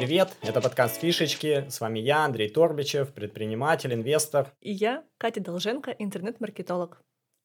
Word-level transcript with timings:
привет! 0.00 0.34
Это 0.40 0.62
подкаст 0.62 0.98
«Фишечки». 1.02 1.68
С 1.68 1.78
вами 1.78 1.98
я, 1.98 2.24
Андрей 2.24 2.48
Торбичев, 2.48 3.12
предприниматель, 3.12 3.92
инвестор. 3.92 4.50
И 4.62 4.72
я, 4.72 5.04
Катя 5.18 5.42
Долженко, 5.42 5.90
интернет-маркетолог. 5.90 7.02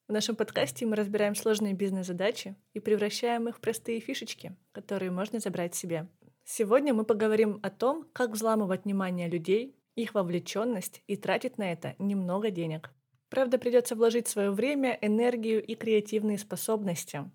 В 0.08 0.14
нашем 0.14 0.38
подкасте 0.38 0.86
мы 0.86 0.96
разбираем 0.96 1.36
сложные 1.36 1.74
бизнес-задачи 1.74 2.56
и 2.72 2.80
превращаем 2.80 3.50
их 3.50 3.58
в 3.58 3.60
простые 3.60 4.00
фишечки, 4.00 4.56
которые 4.72 5.12
можно 5.12 5.42
забрать 5.42 5.76
себе. 5.76 6.08
Сегодня 6.46 6.94
мы 6.94 7.04
поговорим 7.04 7.60
о 7.62 7.70
том, 7.70 8.08
как 8.14 8.30
взламывать 8.30 8.86
внимание 8.86 9.28
людей, 9.28 9.76
их 9.96 10.14
вовлеченность 10.14 11.02
и 11.08 11.18
тратить 11.18 11.58
на 11.58 11.74
это 11.74 11.96
немного 12.00 12.52
денег. 12.52 12.90
Правда, 13.28 13.58
придется 13.58 13.96
вложить 13.96 14.30
свое 14.30 14.52
время, 14.52 14.98
энергию 15.02 15.62
и 15.62 15.76
креативные 15.76 16.38
способности. 16.38 17.30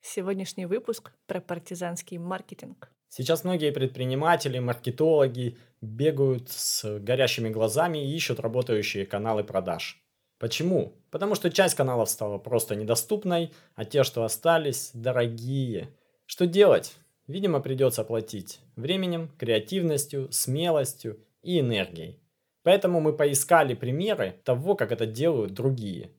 Сегодняшний 0.00 0.66
выпуск 0.66 1.12
про 1.28 1.40
партизанский 1.40 2.18
маркетинг. 2.18 2.90
Сейчас 3.16 3.44
многие 3.44 3.70
предприниматели, 3.70 4.58
маркетологи 4.58 5.56
бегают 5.80 6.48
с 6.50 6.98
горящими 6.98 7.48
глазами 7.48 7.98
и 7.98 8.12
ищут 8.12 8.40
работающие 8.40 9.06
каналы 9.06 9.44
продаж. 9.44 10.02
Почему? 10.40 10.94
Потому 11.12 11.36
что 11.36 11.48
часть 11.48 11.76
каналов 11.76 12.10
стала 12.10 12.38
просто 12.38 12.74
недоступной, 12.74 13.52
а 13.76 13.84
те, 13.84 14.02
что 14.02 14.24
остались, 14.24 14.90
дорогие. 14.94 15.90
Что 16.26 16.48
делать? 16.48 16.96
Видимо, 17.28 17.60
придется 17.60 18.02
платить 18.02 18.58
временем, 18.74 19.30
креативностью, 19.38 20.32
смелостью 20.32 21.20
и 21.40 21.60
энергией. 21.60 22.18
Поэтому 22.64 23.00
мы 23.00 23.12
поискали 23.12 23.74
примеры 23.74 24.40
того, 24.42 24.74
как 24.74 24.90
это 24.90 25.06
делают 25.06 25.54
другие. 25.54 26.10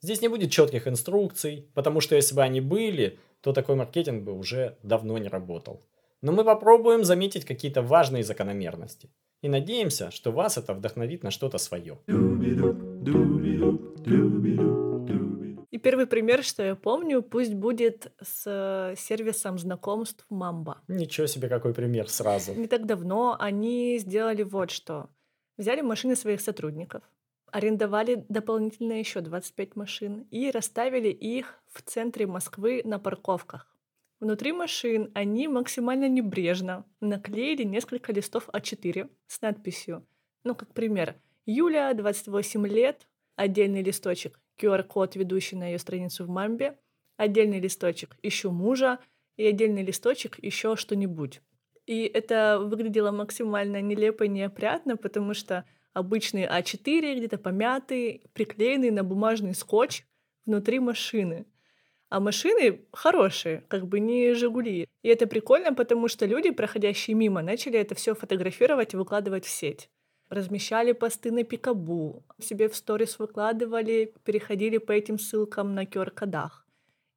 Здесь 0.00 0.22
не 0.22 0.28
будет 0.28 0.50
четких 0.50 0.88
инструкций, 0.88 1.70
потому 1.72 2.00
что 2.00 2.16
если 2.16 2.34
бы 2.34 2.42
они 2.42 2.60
были, 2.60 3.20
то 3.42 3.52
такой 3.52 3.76
маркетинг 3.76 4.24
бы 4.24 4.36
уже 4.36 4.76
давно 4.82 5.18
не 5.18 5.28
работал. 5.28 5.84
Но 6.26 6.32
мы 6.32 6.42
попробуем 6.42 7.04
заметить 7.04 7.44
какие-то 7.44 7.82
важные 7.82 8.24
закономерности. 8.24 9.08
И 9.42 9.48
надеемся, 9.48 10.10
что 10.10 10.32
вас 10.32 10.58
это 10.58 10.74
вдохновит 10.74 11.22
на 11.22 11.30
что-то 11.30 11.58
свое. 11.58 12.00
И 15.70 15.78
первый 15.78 16.06
пример, 16.06 16.42
что 16.42 16.64
я 16.64 16.74
помню, 16.74 17.22
пусть 17.22 17.54
будет 17.54 18.12
с 18.20 18.42
э, 18.44 18.96
сервисом 18.96 19.56
знакомств 19.56 20.26
Мамба. 20.28 20.80
Ничего 20.88 21.28
себе, 21.28 21.48
какой 21.48 21.72
пример 21.72 22.08
сразу. 22.08 22.54
Не 22.54 22.66
так 22.66 22.86
давно 22.86 23.36
они 23.38 23.96
сделали 24.00 24.42
вот 24.42 24.72
что. 24.72 25.08
Взяли 25.56 25.80
машины 25.80 26.16
своих 26.16 26.40
сотрудников, 26.40 27.04
арендовали 27.52 28.24
дополнительно 28.28 28.94
еще 28.94 29.20
25 29.20 29.76
машин 29.76 30.26
и 30.32 30.50
расставили 30.50 31.10
их 31.10 31.60
в 31.72 31.82
центре 31.82 32.26
Москвы 32.26 32.82
на 32.84 32.98
парковках. 32.98 33.75
Внутри 34.18 34.52
машин 34.52 35.10
они 35.14 35.46
максимально 35.46 36.08
небрежно 36.08 36.86
наклеили 37.00 37.64
несколько 37.64 38.12
листов 38.12 38.48
А4 38.48 39.10
с 39.26 39.40
надписью, 39.42 40.06
ну, 40.42 40.54
как 40.54 40.72
пример, 40.72 41.16
Юля, 41.44 41.92
28 41.92 42.66
лет, 42.66 43.06
отдельный 43.36 43.82
листочек, 43.82 44.40
QR-код, 44.58 45.16
ведущий 45.16 45.56
на 45.56 45.66
ее 45.66 45.78
страницу 45.78 46.24
в 46.24 46.30
Мамбе, 46.30 46.78
отдельный 47.18 47.60
листочек 47.60 48.16
«Ищу 48.22 48.50
мужа» 48.50 49.00
и 49.36 49.44
отдельный 49.44 49.84
листочек 49.84 50.42
«Еще 50.42 50.76
что-нибудь». 50.76 51.42
И 51.84 52.04
это 52.04 52.58
выглядело 52.58 53.10
максимально 53.10 53.82
нелепо 53.82 54.24
и 54.24 54.28
неопрятно, 54.28 54.96
потому 54.96 55.34
что 55.34 55.66
обычный 55.92 56.46
А4 56.46 57.16
где-то 57.16 57.36
помятый, 57.36 58.22
приклеенный 58.32 58.90
на 58.90 59.04
бумажный 59.04 59.54
скотч 59.54 60.04
внутри 60.46 60.80
машины— 60.80 61.44
а 62.08 62.20
машины 62.20 62.86
хорошие, 62.92 63.64
как 63.68 63.86
бы 63.86 64.00
не 64.00 64.34
«Жигули». 64.34 64.88
И 65.02 65.08
это 65.08 65.26
прикольно, 65.26 65.74
потому 65.74 66.08
что 66.08 66.26
люди, 66.26 66.50
проходящие 66.50 67.16
мимо, 67.16 67.42
начали 67.42 67.78
это 67.78 67.94
все 67.94 68.14
фотографировать 68.14 68.94
и 68.94 68.96
выкладывать 68.96 69.44
в 69.44 69.50
сеть. 69.50 69.88
Размещали 70.28 70.92
посты 70.92 71.30
на 71.30 71.44
Пикабу, 71.44 72.24
себе 72.40 72.68
в 72.68 72.74
сторис 72.74 73.18
выкладывали, 73.18 74.12
переходили 74.24 74.78
по 74.78 74.92
этим 74.92 75.18
ссылкам 75.18 75.74
на 75.74 75.84
QR-кодах. 75.84 76.66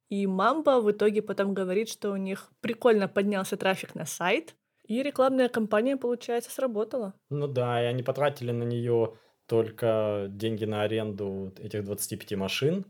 И 0.08 0.26
Мамба 0.26 0.80
в 0.80 0.90
итоге 0.90 1.22
потом 1.22 1.54
говорит, 1.54 1.88
что 1.88 2.10
у 2.10 2.16
них 2.16 2.50
прикольно 2.60 3.08
поднялся 3.08 3.56
трафик 3.56 3.94
на 3.94 4.06
сайт, 4.06 4.54
и 4.84 5.02
рекламная 5.04 5.48
кампания, 5.48 5.96
получается, 5.96 6.50
сработала. 6.50 7.14
Ну 7.30 7.46
да, 7.46 7.80
и 7.80 7.86
они 7.86 8.02
потратили 8.02 8.50
на 8.50 8.64
нее 8.64 9.14
только 9.46 10.26
деньги 10.28 10.64
на 10.64 10.82
аренду 10.82 11.52
этих 11.58 11.84
25 11.84 12.32
машин, 12.34 12.84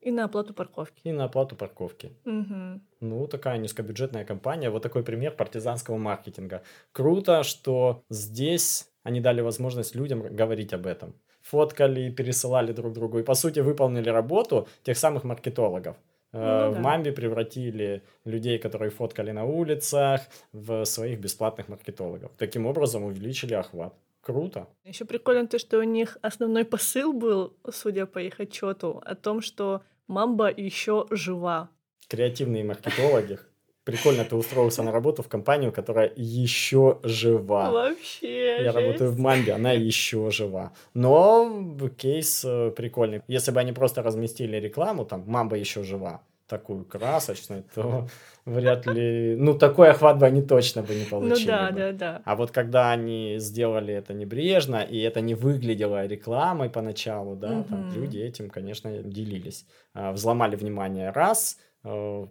и 0.00 0.10
на 0.10 0.24
оплату 0.24 0.54
парковки. 0.54 1.00
И 1.04 1.12
на 1.12 1.24
оплату 1.24 1.56
парковки. 1.56 2.12
Угу. 2.24 2.80
Ну, 3.00 3.26
такая 3.26 3.58
низкобюджетная 3.58 4.24
компания. 4.24 4.70
Вот 4.70 4.82
такой 4.82 5.02
пример 5.02 5.32
партизанского 5.32 5.98
маркетинга. 5.98 6.62
Круто, 6.92 7.42
что 7.42 8.02
здесь 8.10 8.90
они 9.02 9.20
дали 9.20 9.40
возможность 9.40 9.94
людям 9.94 10.22
говорить 10.36 10.72
об 10.72 10.86
этом. 10.86 11.14
Фоткали, 11.42 12.10
пересылали 12.10 12.72
друг 12.72 12.92
другу. 12.92 13.18
И, 13.18 13.22
по 13.22 13.34
сути, 13.34 13.60
выполнили 13.60 14.10
работу 14.10 14.68
тех 14.82 14.98
самых 14.98 15.24
маркетологов. 15.24 15.96
Э, 16.32 16.66
ну, 16.66 16.70
в 16.72 16.74
да. 16.74 16.80
Мамбе 16.80 17.12
превратили 17.12 18.02
людей, 18.24 18.58
которые 18.58 18.90
фоткали 18.90 19.32
на 19.32 19.44
улицах, 19.44 20.20
в 20.52 20.84
своих 20.84 21.20
бесплатных 21.20 21.68
маркетологов. 21.68 22.30
Таким 22.36 22.66
образом 22.66 23.04
увеличили 23.04 23.54
охват. 23.54 23.94
Круто. 24.28 24.68
Еще 24.84 25.06
прикольно 25.06 25.46
то, 25.46 25.58
что 25.58 25.78
у 25.78 25.82
них 25.84 26.18
основной 26.20 26.66
посыл 26.66 27.14
был, 27.14 27.56
судя 27.72 28.04
по 28.04 28.18
их 28.18 28.40
отчету, 28.40 29.02
о 29.02 29.14
том, 29.14 29.40
что 29.40 29.80
Мамба 30.06 30.50
еще 30.54 31.06
жива. 31.10 31.70
Креативные 32.08 32.62
маркетологи. 32.62 33.38
Прикольно, 33.84 34.26
ты 34.26 34.36
устроился 34.36 34.82
на 34.82 34.92
работу 34.92 35.22
в 35.22 35.28
компанию, 35.28 35.72
которая 35.72 36.12
еще 36.14 36.98
жива. 37.02 37.70
Вообще. 37.70 38.64
Я 38.64 38.72
жесть. 38.72 38.76
работаю 38.76 39.12
в 39.12 39.18
Мамбе, 39.18 39.54
она 39.54 39.72
еще 39.72 40.30
жива. 40.30 40.74
Но 40.92 41.74
кейс 41.96 42.44
э, 42.44 42.70
прикольный. 42.76 43.22
Если 43.28 43.50
бы 43.50 43.60
они 43.60 43.72
просто 43.72 44.02
разместили 44.02 44.58
рекламу, 44.58 45.06
там, 45.06 45.24
Мамба 45.26 45.56
еще 45.56 45.84
жива, 45.84 46.20
такую 46.48 46.84
красочную, 46.84 47.64
то 47.74 48.08
вряд 48.44 48.86
ли... 48.86 49.36
Ну, 49.36 49.56
такой 49.56 49.90
охват 49.90 50.18
бы 50.18 50.26
они 50.26 50.42
точно 50.42 50.82
бы 50.82 50.94
не 50.94 51.04
ну 51.04 51.10
получили. 51.10 51.50
Ну 51.50 51.56
да, 51.56 51.70
бы. 51.70 51.76
да, 51.76 51.92
да. 51.92 52.22
А 52.24 52.34
вот 52.34 52.50
когда 52.50 52.90
они 52.90 53.36
сделали 53.38 53.94
это 53.94 54.14
небрежно, 54.14 54.82
и 54.82 54.98
это 54.98 55.20
не 55.20 55.34
выглядело 55.34 56.06
рекламой 56.06 56.70
поначалу, 56.70 57.36
да, 57.36 57.60
угу. 57.60 57.68
там 57.68 57.92
люди 57.92 58.18
этим, 58.18 58.50
конечно, 58.50 58.90
делились. 59.02 59.66
А, 59.94 60.12
взломали 60.12 60.56
внимание 60.56 61.10
раз, 61.10 61.58
э, 61.84 62.26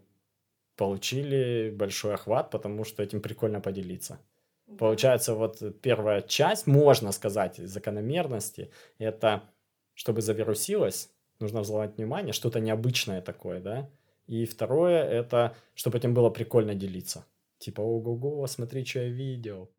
получили 0.75 1.69
большой 1.69 2.16
охват, 2.16 2.51
потому 2.51 2.83
что 2.83 3.03
этим 3.03 3.22
прикольно 3.22 3.61
поделиться. 3.61 4.19
Получается, 4.77 5.33
вот 5.33 5.61
первая 5.81 6.22
часть, 6.22 6.67
можно 6.67 7.13
сказать, 7.13 7.56
закономерности, 7.56 8.69
это 9.00 9.44
чтобы 9.97 10.22
завирусилось, 10.22 11.09
нужно 11.39 11.61
взломать 11.61 11.97
внимание, 11.97 12.31
что-то 12.31 12.59
необычное 12.59 13.19
такое, 13.22 13.59
да, 13.59 13.89
и 14.27 14.45
второе, 14.45 15.03
это 15.03 15.55
чтобы 15.73 15.97
этим 15.97 16.13
было 16.13 16.29
прикольно 16.29 16.75
делиться. 16.75 17.25
Типа, 17.59 17.81
ого-го, 17.81 18.45
смотри, 18.47 18.85
что 18.85 18.99
я 18.99 19.09
видел 19.09 19.69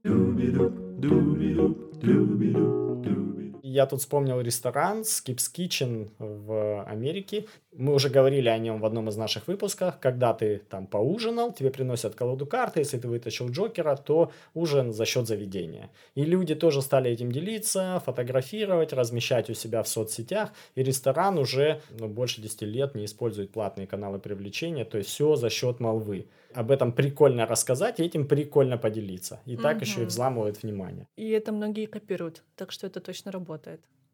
я 3.62 3.86
тут 3.86 4.00
вспомнил 4.00 4.40
ресторан 4.40 5.02
Skips 5.02 5.52
Kitchen 5.54 6.10
в 6.18 6.82
Америке. 6.84 7.46
Мы 7.72 7.94
уже 7.94 8.08
говорили 8.08 8.48
о 8.48 8.58
нем 8.58 8.80
в 8.80 8.86
одном 8.86 9.08
из 9.08 9.16
наших 9.16 9.46
выпусков. 9.46 9.98
Когда 10.00 10.34
ты 10.34 10.58
там 10.68 10.86
поужинал, 10.86 11.52
тебе 11.52 11.70
приносят 11.70 12.14
колоду 12.14 12.46
карты. 12.46 12.80
Если 12.80 12.98
ты 12.98 13.08
вытащил 13.08 13.48
Джокера, 13.50 13.96
то 13.96 14.32
ужин 14.54 14.92
за 14.92 15.04
счет 15.04 15.26
заведения. 15.26 15.90
И 16.14 16.24
люди 16.24 16.54
тоже 16.54 16.82
стали 16.82 17.10
этим 17.10 17.30
делиться, 17.30 18.02
фотографировать, 18.04 18.92
размещать 18.92 19.50
у 19.50 19.54
себя 19.54 19.82
в 19.82 19.88
соцсетях. 19.88 20.50
И 20.74 20.82
ресторан 20.82 21.38
уже 21.38 21.80
ну, 21.98 22.08
больше 22.08 22.40
10 22.40 22.62
лет 22.62 22.94
не 22.94 23.04
использует 23.04 23.52
платные 23.52 23.86
каналы 23.86 24.18
привлечения. 24.18 24.84
То 24.84 24.98
есть 24.98 25.10
все 25.10 25.36
за 25.36 25.50
счет 25.50 25.80
молвы 25.80 26.26
об 26.54 26.70
этом 26.70 26.92
прикольно 26.92 27.46
рассказать 27.46 28.00
и 28.00 28.04
этим 28.04 28.26
прикольно 28.26 28.78
поделиться. 28.78 29.40
И 29.46 29.56
так 29.56 29.76
угу. 29.76 29.84
еще 29.84 30.02
и 30.02 30.06
взламывает 30.06 30.62
внимание. 30.62 31.06
И 31.16 31.28
это 31.30 31.52
многие 31.52 31.86
копируют, 31.86 32.42
так 32.56 32.72
что 32.72 32.86
это 32.86 33.00
точно 33.00 33.32
работает. 33.32 33.47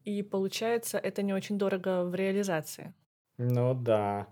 И 0.03 0.21
получается, 0.23 0.97
это 0.97 1.23
не 1.23 1.33
очень 1.33 1.57
дорого 1.57 2.03
в 2.03 2.15
реализации. 2.15 2.93
Ну 3.37 3.73
да. 3.73 4.27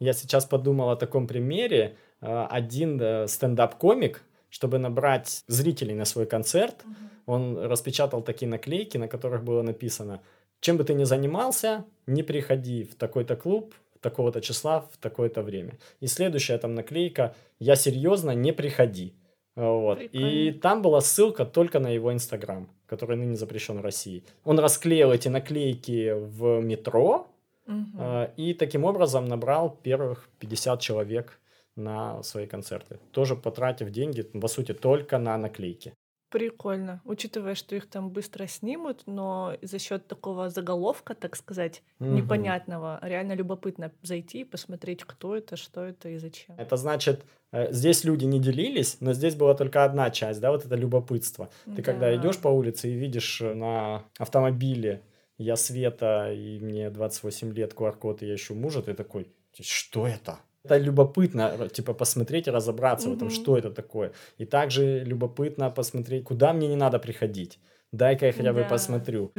Я 0.00 0.12
сейчас 0.12 0.46
подумал 0.46 0.90
о 0.90 0.96
таком 0.96 1.26
примере. 1.26 1.96
Э, 2.20 2.46
один 2.50 3.00
э, 3.00 3.26
стендап-комик, 3.28 4.22
чтобы 4.48 4.78
набрать 4.78 5.44
зрителей 5.48 5.94
на 5.94 6.04
свой 6.04 6.26
концерт, 6.26 6.84
угу. 6.84 7.34
он 7.34 7.58
распечатал 7.58 8.22
такие 8.22 8.48
наклейки, 8.48 8.98
на 8.98 9.08
которых 9.08 9.44
было 9.44 9.62
написано 9.62 10.20
«Чем 10.60 10.76
бы 10.76 10.84
ты 10.84 10.94
ни 10.94 11.04
занимался, 11.04 11.84
не 12.06 12.22
приходи 12.22 12.84
в 12.84 12.94
такой-то 12.94 13.36
клуб, 13.36 13.74
такого-то 14.00 14.40
числа 14.40 14.80
в 14.80 14.96
такое-то 14.98 15.42
время. 15.42 15.78
И 16.00 16.06
следующая 16.06 16.58
там 16.58 16.74
наклейка 16.74 17.34
«Я 17.58 17.76
серьезно, 17.76 18.32
не 18.32 18.52
приходи». 18.52 19.14
Вот. 19.54 20.00
И 20.00 20.52
там 20.52 20.82
была 20.82 21.00
ссылка 21.00 21.44
только 21.44 21.78
на 21.78 21.90
его 21.90 22.12
Инстаграм, 22.12 22.68
который 22.92 23.16
ныне 23.16 23.36
запрещен 23.36 23.78
в 23.78 23.82
России. 23.82 24.22
Он 24.44 24.58
расклеил 24.58 25.12
эти 25.12 25.28
наклейки 25.28 26.12
в 26.12 26.60
метро 26.60 27.26
угу. 27.66 27.98
э, 27.98 28.28
и 28.36 28.54
таким 28.54 28.84
образом 28.84 29.24
набрал 29.24 29.70
первых 29.82 30.28
50 30.40 30.80
человек 30.80 31.40
на 31.76 32.22
свои 32.22 32.46
концерты, 32.46 32.98
тоже 33.10 33.34
потратив 33.34 33.90
деньги, 33.90 34.22
по 34.22 34.48
сути, 34.48 34.74
только 34.74 35.18
на 35.18 35.38
наклейки. 35.38 35.94
Прикольно. 36.32 37.00
Учитывая, 37.04 37.54
что 37.54 37.76
их 37.76 37.88
там 37.88 38.08
быстро 38.10 38.46
снимут, 38.46 39.02
но 39.06 39.54
за 39.62 39.78
счет 39.78 40.06
такого 40.08 40.48
заголовка, 40.48 41.14
так 41.14 41.36
сказать, 41.36 41.82
Мгм. 41.98 42.16
непонятного, 42.16 42.98
реально 43.02 43.34
любопытно 43.34 43.92
зайти 44.02 44.40
и 44.40 44.44
посмотреть, 44.44 45.04
кто 45.04 45.36
это, 45.36 45.56
что 45.56 45.84
это 45.84 46.08
и 46.08 46.18
зачем. 46.18 46.54
Это 46.58 46.76
значит, 46.76 47.24
э, 47.52 47.70
здесь 47.72 48.04
люди 48.04 48.24
не 48.24 48.40
делились, 48.40 48.96
но 49.00 49.12
здесь 49.12 49.34
была 49.34 49.54
только 49.54 49.84
одна 49.84 50.10
часть, 50.10 50.40
да, 50.40 50.50
вот 50.50 50.64
это 50.64 50.74
любопытство. 50.74 51.50
Ты 51.76 51.82
когда 51.82 52.10
Да. 52.10 52.16
идешь 52.16 52.38
по 52.38 52.48
улице 52.48 52.88
и 52.90 52.94
видишь 52.94 53.40
э, 53.42 53.54
на 53.54 54.04
автомобиле 54.18 55.02
я 55.38 55.56
Света, 55.56 56.32
и 56.32 56.58
мне 56.60 56.88
28 56.90 57.52
лет, 57.52 57.74
QR-код, 57.74 58.22
и 58.22 58.26
я 58.26 58.34
ищу 58.34 58.54
мужа, 58.54 58.80
ты 58.82 58.94
такой, 58.94 59.26
что 59.60 60.06
это? 60.06 60.38
Это 60.64 60.78
любопытно, 60.78 61.68
типа, 61.68 61.92
посмотреть 61.92 62.46
и 62.46 62.50
разобраться 62.50 63.08
в 63.08 63.14
этом, 63.14 63.30
что 63.30 63.58
это 63.58 63.70
такое. 63.70 64.12
И 64.38 64.44
также 64.44 65.02
любопытно 65.04 65.70
посмотреть, 65.70 66.24
куда 66.24 66.52
мне 66.52 66.68
не 66.68 66.76
надо 66.76 66.98
приходить. 66.98 67.58
Дай-ка 67.92 68.26
я 68.26 68.32
хотя 68.32 68.52
бы 68.52 68.60
Да. 68.60 68.68
посмотрю. 68.68 69.32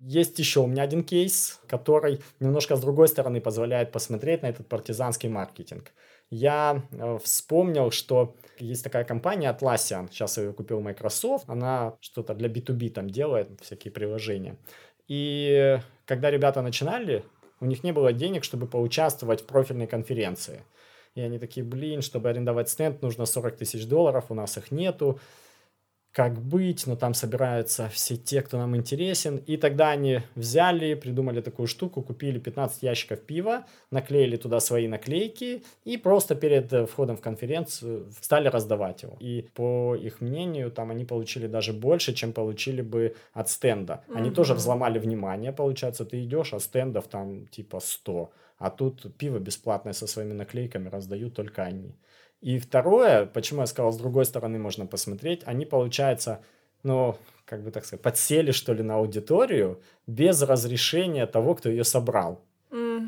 Есть 0.00 0.38
еще 0.38 0.60
у 0.60 0.66
меня 0.66 0.84
один 0.84 1.02
кейс, 1.02 1.60
который 1.66 2.20
немножко 2.40 2.76
с 2.76 2.80
другой 2.80 3.08
стороны 3.08 3.40
позволяет 3.40 3.90
посмотреть 3.92 4.42
на 4.42 4.46
этот 4.46 4.68
партизанский 4.68 5.28
маркетинг. 5.28 5.90
Я 6.30 6.82
э, 6.92 7.18
вспомнил, 7.22 7.90
что 7.90 8.36
есть 8.58 8.84
такая 8.84 9.04
компания 9.04 9.50
Atlassian, 9.50 10.08
сейчас 10.10 10.38
ее 10.38 10.52
купил 10.52 10.80
Microsoft, 10.80 11.48
она 11.48 11.94
что-то 12.00 12.34
для 12.34 12.48
B2B 12.48 12.90
там 12.90 13.10
делает, 13.10 13.48
всякие 13.60 13.92
приложения. 13.92 14.56
И 15.08 15.78
когда 16.04 16.30
ребята 16.30 16.62
начинали, 16.62 17.24
у 17.60 17.66
них 17.66 17.84
не 17.84 17.92
было 17.92 18.12
денег, 18.12 18.44
чтобы 18.44 18.66
поучаствовать 18.66 19.42
в 19.42 19.46
профильной 19.46 19.86
конференции. 19.86 20.62
И 21.14 21.20
они 21.20 21.38
такие, 21.38 21.64
блин, 21.64 22.02
чтобы 22.02 22.28
арендовать 22.28 22.68
стенд, 22.68 23.02
нужно 23.02 23.24
40 23.24 23.56
тысяч 23.56 23.86
долларов, 23.86 24.26
у 24.28 24.34
нас 24.34 24.58
их 24.58 24.70
нету. 24.70 25.18
Как 26.16 26.40
быть? 26.40 26.86
Но 26.86 26.96
там 26.96 27.12
собираются 27.12 27.90
все 27.90 28.16
те, 28.16 28.40
кто 28.40 28.56
нам 28.56 28.74
интересен. 28.74 29.36
И 29.36 29.58
тогда 29.58 29.90
они 29.90 30.22
взяли, 30.34 30.94
придумали 30.94 31.42
такую 31.42 31.66
штуку, 31.66 32.00
купили 32.00 32.38
15 32.38 32.82
ящиков 32.82 33.20
пива, 33.20 33.66
наклеили 33.90 34.36
туда 34.36 34.60
свои 34.60 34.88
наклейки 34.88 35.62
и 35.84 35.98
просто 35.98 36.34
перед 36.34 36.72
э, 36.72 36.86
входом 36.86 37.18
в 37.18 37.20
конференцию 37.20 38.10
стали 38.22 38.48
раздавать 38.48 39.02
его. 39.02 39.18
И 39.20 39.42
по 39.52 39.94
их 39.94 40.22
мнению, 40.22 40.70
там 40.70 40.90
они 40.90 41.04
получили 41.04 41.48
даже 41.48 41.74
больше, 41.74 42.14
чем 42.14 42.32
получили 42.32 42.80
бы 42.80 43.14
от 43.34 43.50
стенда. 43.50 44.02
Они 44.14 44.30
тоже 44.30 44.54
Мгм. 44.54 44.58
взломали 44.60 44.98
внимание, 44.98 45.52
получается, 45.52 46.06
ты 46.06 46.24
идешь, 46.24 46.54
а 46.54 46.60
стендов 46.60 47.08
там 47.08 47.46
типа 47.48 47.78
100. 47.80 48.30
А 48.58 48.70
тут 48.70 49.14
пиво 49.18 49.38
бесплатное 49.38 49.92
со 49.92 50.06
своими 50.06 50.32
наклейками 50.32 50.88
раздают 50.88 51.34
только 51.34 51.62
они. 51.62 51.94
И 52.40 52.58
второе, 52.58 53.26
почему 53.26 53.60
я 53.60 53.66
сказал, 53.66 53.92
с 53.92 53.96
другой 53.96 54.24
стороны 54.24 54.58
можно 54.58 54.86
посмотреть, 54.86 55.42
они, 55.44 55.64
получается, 55.64 56.42
ну, 56.82 57.16
как 57.44 57.62
бы 57.62 57.70
так 57.70 57.84
сказать, 57.84 58.02
подсели, 58.02 58.50
что 58.50 58.72
ли, 58.72 58.82
на 58.82 58.96
аудиторию 58.96 59.80
без 60.06 60.42
разрешения 60.42 61.26
того, 61.26 61.54
кто 61.54 61.68
ее 61.68 61.84
собрал. 61.84 62.42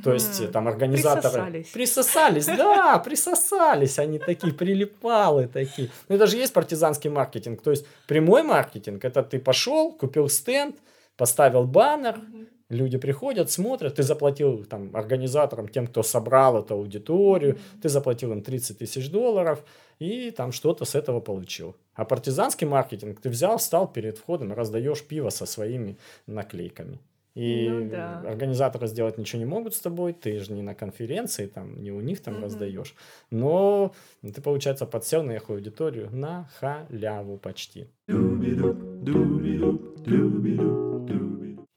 То 0.05 0.13
есть 0.13 0.51
там 0.53 0.69
организаторы... 0.69 1.33
Присосались. 1.33 1.69
Присосались, 1.69 2.47
да, 2.47 2.99
присосались. 3.05 3.99
Они 3.99 4.19
такие 4.19 4.55
прилипалы 4.55 5.49
такие. 5.49 5.91
Ну, 6.09 6.17
это 6.17 6.27
же 6.27 6.37
есть 6.37 6.53
партизанский 6.53 7.11
маркетинг. 7.11 7.61
То 7.63 7.71
есть 7.71 7.87
прямой 8.07 8.43
маркетинг, 8.43 9.05
это 9.05 9.23
ты 9.23 9.39
пошел, 9.39 9.93
купил 9.93 10.29
стенд, 10.29 10.77
поставил 11.17 11.65
баннер, 11.65 12.19
Мгм. 12.19 12.49
Люди 12.71 12.99
приходят, 12.99 13.51
смотрят, 13.51 13.95
ты 13.95 14.03
заплатил 14.03 14.65
там 14.65 14.95
организаторам, 14.95 15.69
тем, 15.69 15.87
кто 15.87 16.03
собрал 16.03 16.59
эту 16.63 16.75
аудиторию, 16.75 17.59
ты 17.81 17.89
заплатил 17.89 18.33
им 18.33 18.43
30 18.43 18.79
тысяч 18.79 19.11
долларов 19.11 19.65
и 19.99 20.31
там 20.31 20.53
что-то 20.53 20.85
с 20.85 20.95
этого 20.95 21.21
получил. 21.21 21.75
А 21.95 22.05
партизанский 22.05 22.67
маркетинг 22.67 23.21
ты 23.21 23.31
взял, 23.31 23.57
встал 23.57 23.91
перед 23.91 24.19
входом 24.19 24.53
раздаешь 24.53 25.03
пиво 25.03 25.31
со 25.31 25.47
своими 25.47 25.97
наклейками. 26.27 26.99
И 27.35 27.69
Ну 27.71 27.91
да. 27.91 28.21
организаторы 28.27 28.87
сделать 28.89 29.17
ничего 29.17 29.39
не 29.39 29.47
могут 29.47 29.75
с 29.75 29.81
тобой, 29.81 30.13
ты 30.13 30.39
же 30.41 30.53
не 30.53 30.61
на 30.61 30.75
конференции, 30.75 31.47
там, 31.47 31.81
не 31.83 31.93
у 31.93 32.01
них 32.01 32.21
там 32.21 32.35
Мгм. 32.35 32.43
раздаешь. 32.43 32.95
Но 33.31 33.93
ты, 34.23 34.43
получается, 34.43 34.87
подсел 34.87 35.23
на 35.23 35.33
их 35.33 35.49
аудиторию 35.49 36.11
на 36.11 36.51
халяву 36.59 37.39
почти. 37.39 37.87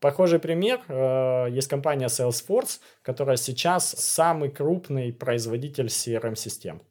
Похожий 0.01 0.39
пример. 0.39 0.81
э, 0.87 1.47
Есть 1.51 1.69
компания 1.69 2.07
Salesforce, 2.07 2.79
которая 3.03 3.37
сейчас 3.37 3.89
самый 3.89 4.49
крупный 4.49 5.13
производитель 5.13 5.87
CRM-систем. 5.87 6.81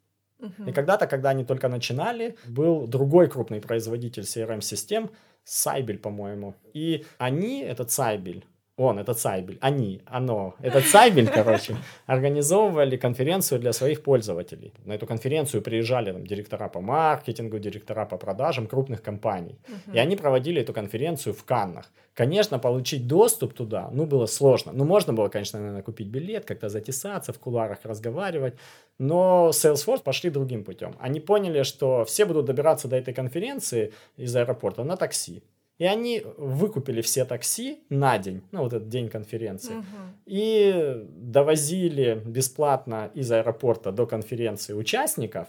И 0.66 0.72
когда-то, 0.72 1.06
когда 1.06 1.30
они 1.30 1.44
только 1.44 1.68
начинали, 1.68 2.34
был 2.46 2.86
другой 2.86 3.28
крупный 3.28 3.60
производитель 3.60 4.22
CRM-систем, 4.22 5.10
Сайбель, 5.44 5.98
по-моему. 5.98 6.54
И 6.72 7.04
они, 7.18 7.60
этот 7.60 7.90
Сайбель, 7.90 8.46
он, 8.80 8.98
этот 8.98 9.18
Сайбель, 9.18 9.58
они, 9.60 10.00
оно, 10.06 10.54
этот 10.62 10.86
Сайбель, 10.86 11.28
короче, 11.28 11.76
организовывали 12.06 12.96
конференцию 12.96 13.60
для 13.60 13.72
своих 13.72 14.02
пользователей. 14.02 14.72
На 14.86 14.94
эту 14.94 15.06
конференцию 15.06 15.62
приезжали 15.62 16.12
там, 16.12 16.26
директора 16.26 16.68
по 16.68 16.80
маркетингу, 16.80 17.58
директора 17.58 18.06
по 18.06 18.16
продажам 18.16 18.66
крупных 18.66 19.02
компаний. 19.02 19.58
Мгм. 19.68 19.96
И 19.96 19.98
они 19.98 20.16
проводили 20.16 20.62
эту 20.62 20.72
конференцию 20.72 21.34
в 21.34 21.44
Каннах. 21.44 21.92
Конечно, 22.14 22.58
получить 22.58 23.06
доступ 23.06 23.52
туда, 23.52 23.90
ну, 23.92 24.06
было 24.06 24.26
сложно. 24.26 24.72
Ну, 24.72 24.84
можно 24.84 25.12
было, 25.12 25.28
конечно, 25.28 25.58
наверное, 25.58 25.82
купить 25.82 26.08
билет, 26.08 26.44
как-то 26.44 26.68
затесаться, 26.68 27.32
в 27.32 27.38
кулуарах 27.38 27.78
разговаривать. 27.84 28.54
Но 28.98 29.50
Salesforce 29.52 30.02
пошли 30.02 30.30
другим 30.30 30.64
путем. 30.64 30.94
Они 31.00 31.20
поняли, 31.20 31.64
что 31.64 32.04
все 32.04 32.24
будут 32.24 32.46
добираться 32.46 32.88
до 32.88 32.96
этой 32.96 33.14
конференции 33.14 33.92
из 34.18 34.34
аэропорта 34.36 34.84
на 34.84 34.96
такси. 34.96 35.42
И 35.80 35.86
они 35.86 36.22
выкупили 36.36 37.00
все 37.00 37.24
такси 37.24 37.78
на 37.88 38.18
день, 38.18 38.42
ну, 38.52 38.62
вот 38.62 38.72
этот 38.74 38.88
день 38.90 39.08
конференции. 39.08 39.74
Мгм. 39.74 39.86
И 40.26 41.06
довозили 41.08 42.20
бесплатно 42.26 43.10
из 43.14 43.32
аэропорта 43.32 43.90
до 43.90 44.06
конференции 44.06 44.74
участников. 44.74 45.48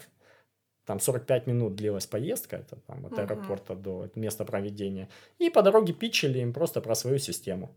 Там 0.86 1.00
45 1.00 1.46
минут 1.46 1.74
длилась 1.76 2.06
поездка, 2.06 2.56
это 2.56 2.76
там 2.86 3.04
от 3.04 3.12
Мгм. 3.12 3.20
аэропорта 3.20 3.74
до 3.74 4.08
места 4.14 4.44
проведения. 4.44 5.08
И 5.38 5.50
по 5.50 5.62
дороге 5.62 5.92
питчили 5.92 6.38
им 6.38 6.52
просто 6.54 6.80
про 6.80 6.94
свою 6.94 7.18
систему. 7.18 7.68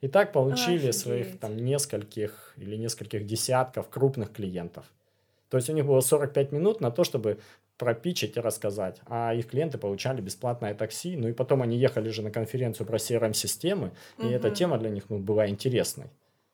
И 0.00 0.08
так 0.08 0.32
получили 0.32 0.92
своих 0.92 1.22
Офигеть. 1.26 1.40
там 1.40 1.56
нескольких 1.56 2.54
или 2.58 2.76
нескольких 2.76 3.26
десятков 3.26 3.88
крупных 3.88 4.32
клиентов. 4.32 4.84
То 5.48 5.56
есть 5.56 5.68
у 5.68 5.72
них 5.72 5.84
было 5.84 6.00
45 6.00 6.52
минут 6.52 6.80
на 6.80 6.90
то, 6.90 7.02
чтобы 7.04 7.38
пропичить 7.78 8.36
и 8.36 8.40
рассказать. 8.40 9.00
А 9.06 9.34
их 9.34 9.48
клиенты 9.48 9.78
получали 9.78 10.20
бесплатное 10.20 10.74
такси. 10.74 11.16
Ну 11.16 11.28
и 11.28 11.32
потом 11.32 11.62
они 11.62 11.76
ехали 11.76 12.10
же 12.10 12.22
на 12.22 12.30
конференцию 12.30 12.86
про 12.86 12.96
CRM-системы. 12.98 13.92
И 14.18 14.26
эта 14.28 14.50
тема 14.50 14.78
для 14.78 14.90
них 14.90 15.04
ну, 15.08 15.18
была 15.18 15.48
интересной. 15.48 16.06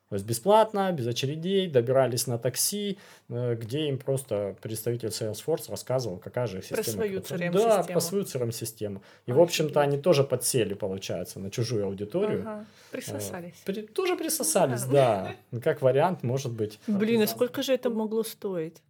То 0.08 0.14
есть 0.14 0.26
бесплатно, 0.26 0.90
без 0.90 1.06
очередей, 1.06 1.68
добирались 1.68 2.26
на 2.26 2.36
такси, 2.36 2.98
э, 3.28 3.54
где 3.54 3.86
им 3.88 3.96
просто 3.96 4.56
представитель 4.60 5.10
Salesforce 5.10 5.70
рассказывал, 5.70 6.18
какая 6.18 6.48
же 6.48 6.58
их 6.58 6.66
Про 6.68 6.82
система. 6.82 7.04
свою. 7.04 7.20
CRM-систему. 7.20 7.52
Да, 7.52 7.82
про 7.84 8.00
свою 8.00 8.24
CRM-систему. 8.24 9.02
И, 9.26 9.32
в 9.32 9.40
общем-то, 9.40 9.80
они 9.80 9.98
тоже 9.98 10.24
подсели, 10.24 10.74
получается, 10.74 11.38
на 11.38 11.48
чужую 11.52 11.86
аудиторию. 11.86 12.40
Ага. 12.40 12.66
Присосались. 12.90 13.54
Э, 13.64 13.66
при- 13.72 13.82
тоже 13.82 14.16
присосались, 14.16 14.82
Да. 14.82 14.90
да. 14.90 15.32
Ну, 15.52 15.60
Как 15.60 15.80
вариант, 15.80 16.24
может 16.24 16.50
быть. 16.50 16.80
Блин, 16.88 17.22
а 17.22 17.28
сколько 17.28 17.62
же 17.62 17.72
это 17.72 17.88
могло 17.88 18.24
стоить? 18.24 18.82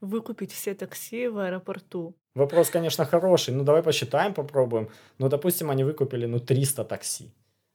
Выкупить 0.00 0.52
все 0.52 0.74
такси 0.74 1.28
в 1.28 1.38
аэропорту. 1.38 2.14
Вопрос, 2.34 2.70
конечно, 2.70 3.04
хороший. 3.04 3.54
Ну, 3.54 3.64
давай 3.64 3.82
посчитаем, 3.82 4.32
попробуем. 4.34 4.88
Ну, 5.18 5.28
допустим, 5.28 5.70
они 5.70 5.84
выкупили, 5.84 6.26
ну, 6.26 6.38
300 6.38 6.84
такси. 6.84 7.32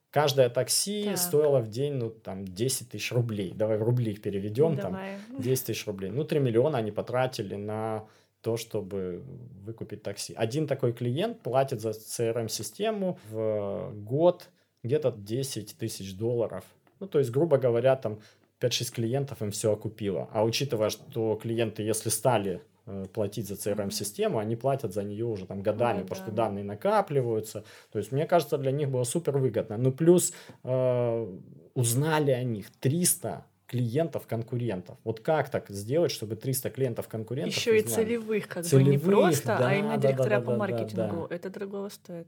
Каждое 0.09 0.49
такси 0.49 1.05
Так. 1.05 1.17
стоило 1.17 1.59
в 1.59 1.67
день, 1.69 1.93
ну, 1.93 2.09
там, 2.09 2.45
10 2.45 2.89
тысяч 2.89 3.11
рублей. 3.11 3.51
Давай 3.55 3.77
в 3.77 3.83
рубли 3.83 4.15
переведем, 4.15 4.77
там, 4.77 4.93
Давай. 4.93 5.17
10 5.39 5.65
тысяч 5.65 5.87
рублей. 5.87 6.11
Ну, 6.11 6.23
3 6.23 6.39
миллиона 6.39 6.77
они 6.77 6.91
потратили 6.91 7.55
на 7.55 8.05
то, 8.41 8.57
чтобы 8.57 9.23
выкупить 9.65 10.03
такси. 10.03 10.33
Один 10.35 10.67
такой 10.67 10.93
клиент 10.93 11.41
платит 11.41 11.81
за 11.81 11.89
CRM-систему 11.89 13.17
в 13.29 13.91
год 13.95 14.49
где-то 14.83 15.11
10 15.11 15.77
тысяч 15.77 16.15
долларов. 16.15 16.63
Ну, 16.99 17.07
то 17.07 17.19
есть, 17.19 17.31
грубо 17.31 17.57
говоря, 17.57 17.95
там 17.95 18.19
5-6 18.63 18.93
клиентов 18.93 19.41
им 19.41 19.51
все 19.51 19.71
окупило. 19.71 20.29
А 20.31 20.43
учитывая, 20.43 20.89
что 20.89 21.35
клиенты, 21.41 21.83
если 21.83 22.09
стали 22.09 22.61
э, 22.85 23.05
платить 23.13 23.47
за 23.47 23.55
CRM-систему, 23.55 24.37
они 24.39 24.55
платят 24.55 24.93
за 24.93 25.03
нее 25.03 25.25
уже 25.25 25.45
там 25.45 25.61
годами, 25.61 25.99
Ну 25.99 26.03
потому 26.03 26.21
что 26.21 26.31
да. 26.31 26.45
данные 26.45 26.63
накапливаются. 26.63 27.63
То 27.91 27.99
есть, 27.99 28.11
мне 28.11 28.25
кажется, 28.25 28.57
для 28.57 28.71
них 28.71 28.89
было 28.89 29.03
супер 29.03 29.37
выгодно. 29.37 29.77
Ну, 29.77 29.91
плюс 29.91 30.33
э, 30.63 31.37
узнали 31.73 32.31
о 32.31 32.43
них 32.43 32.71
300 32.79 33.45
клиентов 33.67 34.27
конкурентов. 34.27 34.97
Вот 35.03 35.19
как 35.19 35.49
так 35.49 35.69
сделать, 35.69 36.11
чтобы 36.11 36.35
300 36.35 36.69
клиентов 36.69 37.07
конкурентов 37.07 37.55
Еще 37.55 37.79
и 37.79 37.81
целевых, 37.81 38.47
как 38.47 38.63
бы 38.63 38.69
Целевых, 38.69 38.91
не 38.91 38.97
просто, 38.99 39.47
да, 39.47 39.69
а 39.69 39.73
именно 39.73 39.97
да, 39.97 39.97
да, 39.97 40.07
директора 40.09 40.39
да, 40.39 40.41
по 40.41 40.51
да, 40.51 40.57
маркетингу. 40.57 41.27
да. 41.27 41.35
Это 41.35 41.49
дорого 41.49 41.89
стоит. 41.89 42.27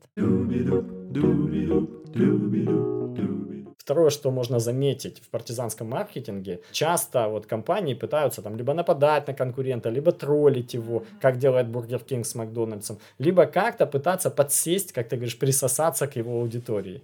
Второе, 3.86 4.10
что 4.10 4.32
можно 4.32 4.60
заметить 4.60 5.20
в 5.20 5.30
партизанском 5.30 5.88
маркетинге, 5.92 6.60
часто 6.72 7.28
вот 7.28 7.46
компании 7.46 7.94
пытаются 7.94 8.42
там 8.42 8.56
либо 8.58 8.74
нападать 8.74 9.28
на 9.28 9.36
конкурента, 9.36 9.92
либо 9.92 10.12
троллить 10.12 10.74
его, 10.74 11.04
как 11.22 11.38
делает 11.38 11.68
Бургер 11.68 12.00
Кинг 12.00 12.26
с 12.26 12.34
Макдональдсом, 12.34 12.98
либо 13.20 13.46
как-то 13.46 13.86
пытаться 13.86 14.32
подсесть, 14.32 14.92
как 14.92 15.08
ты 15.08 15.18
говоришь, 15.18 15.38
присосаться 15.38 16.08
к 16.08 16.16
его 16.16 16.40
аудитории. 16.40 17.04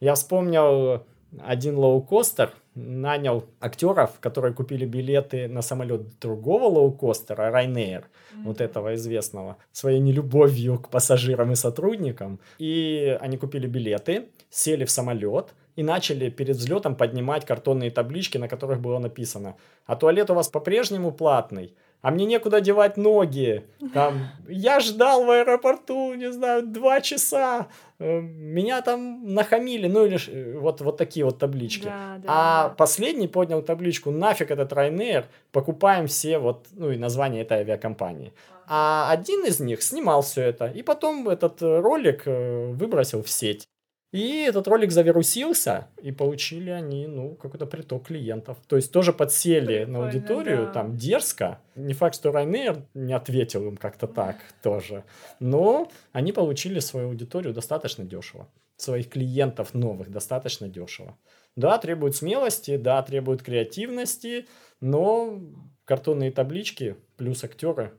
Я 0.00 0.14
вспомнил 0.14 1.02
один 1.44 1.76
лоукостер 1.76 2.54
нанял 2.74 3.44
актеров, 3.60 4.18
которые 4.20 4.54
купили 4.54 4.86
билеты 4.86 5.48
на 5.48 5.60
самолет 5.60 6.18
другого 6.18 6.64
лоукостера, 6.64 7.50
Ryanair, 7.50 8.04
mm-hmm. 8.04 8.44
вот 8.44 8.62
этого 8.62 8.94
известного, 8.94 9.58
своей 9.72 10.00
нелюбовью 10.00 10.78
к 10.78 10.88
пассажирам 10.88 11.52
и 11.52 11.56
сотрудникам. 11.56 12.40
И 12.58 13.18
они 13.20 13.36
купили 13.36 13.66
билеты, 13.66 14.28
сели 14.48 14.86
в 14.86 14.90
самолет 14.90 15.52
и 15.76 15.82
начали 15.82 16.30
перед 16.30 16.56
взлетом 16.56 16.96
поднимать 16.96 17.44
картонные 17.44 17.90
таблички, 17.90 18.38
на 18.38 18.48
которых 18.48 18.80
было 18.80 18.98
написано 18.98 19.56
«А 19.86 19.96
туалет 19.96 20.30
у 20.30 20.34
вас 20.34 20.48
по-прежнему 20.48 21.12
платный?» 21.12 21.74
а 22.02 22.10
мне 22.10 22.26
некуда 22.26 22.60
девать 22.60 22.96
ноги. 22.96 23.64
Там, 23.94 24.28
я 24.48 24.80
ждал 24.80 25.24
в 25.24 25.30
аэропорту, 25.30 26.14
не 26.14 26.32
знаю, 26.32 26.66
два 26.66 27.00
часа, 27.00 27.68
э, 28.00 28.20
меня 28.20 28.82
там 28.82 29.34
нахамили, 29.34 29.86
ну 29.86 30.04
или 30.04 30.18
э, 30.28 30.58
вот, 30.58 30.80
вот 30.80 30.96
такие 30.96 31.24
вот 31.24 31.38
таблички. 31.38 31.84
Да, 31.84 32.18
да. 32.18 32.24
А 32.26 32.68
последний 32.70 33.28
поднял 33.28 33.62
табличку, 33.62 34.10
нафиг 34.10 34.50
этот 34.50 34.72
Ryanair, 34.72 35.26
покупаем 35.52 36.08
все 36.08 36.38
вот, 36.38 36.66
ну 36.72 36.90
и 36.90 36.98
название 36.98 37.42
этой 37.42 37.58
авиакомпании. 37.58 38.32
А 38.66 39.08
один 39.10 39.44
из 39.44 39.60
них 39.60 39.80
снимал 39.82 40.22
все 40.22 40.42
это, 40.42 40.66
и 40.66 40.82
потом 40.82 41.28
этот 41.28 41.62
ролик 41.62 42.22
э, 42.26 42.72
выбросил 42.72 43.22
в 43.22 43.30
сеть. 43.30 43.68
И 44.12 44.42
этот 44.42 44.68
ролик 44.68 44.92
завирусился, 44.92 45.88
и 46.02 46.12
получили 46.12 46.68
они, 46.68 47.06
ну, 47.06 47.34
какой-то 47.34 47.64
приток 47.64 48.08
клиентов. 48.08 48.58
То 48.68 48.76
есть 48.76 48.92
тоже 48.92 49.14
подсели 49.14 49.78
Прикольно, 49.78 49.98
на 49.98 50.04
аудиторию, 50.06 50.66
да. 50.66 50.72
там, 50.72 50.96
дерзко. 50.98 51.60
Не 51.76 51.94
факт, 51.94 52.16
что 52.16 52.28
Ryanair 52.28 52.82
не 52.92 53.14
ответил 53.14 53.66
им 53.66 53.78
как-то 53.78 54.06
так 54.06 54.36
тоже. 54.62 55.04
Но 55.40 55.90
они 56.12 56.32
получили 56.32 56.78
свою 56.80 57.08
аудиторию 57.08 57.54
достаточно 57.54 58.04
дешево. 58.04 58.48
Своих 58.76 59.08
клиентов 59.08 59.72
новых 59.72 60.10
достаточно 60.10 60.68
дешево. 60.68 61.16
Да, 61.56 61.78
требует 61.78 62.14
смелости, 62.14 62.76
да, 62.76 63.02
требует 63.02 63.42
креативности, 63.42 64.46
но 64.80 65.40
картонные 65.84 66.32
таблички 66.32 66.96
плюс 67.16 67.44
актеры 67.44 67.92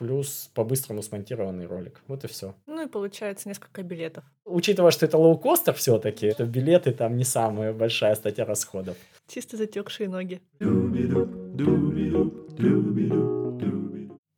плюс 0.00 0.50
по-быстрому 0.54 1.02
смонтированный 1.02 1.66
ролик. 1.66 2.00
Вот 2.08 2.24
и 2.24 2.26
все. 2.26 2.54
Ну 2.66 2.82
и 2.82 2.88
получается 2.88 3.48
несколько 3.50 3.82
билетов. 3.82 4.24
Учитывая, 4.46 4.92
что 4.92 5.04
это 5.04 5.18
лоукостер 5.18 5.74
все-таки, 5.74 6.32
то 6.32 6.46
билеты 6.46 6.92
там 6.92 7.18
не 7.18 7.24
самая 7.24 7.74
большая 7.74 8.14
статья 8.14 8.46
расходов. 8.46 8.96
Чисто 9.28 9.58
затекшие 9.58 10.08
ноги. 10.08 10.40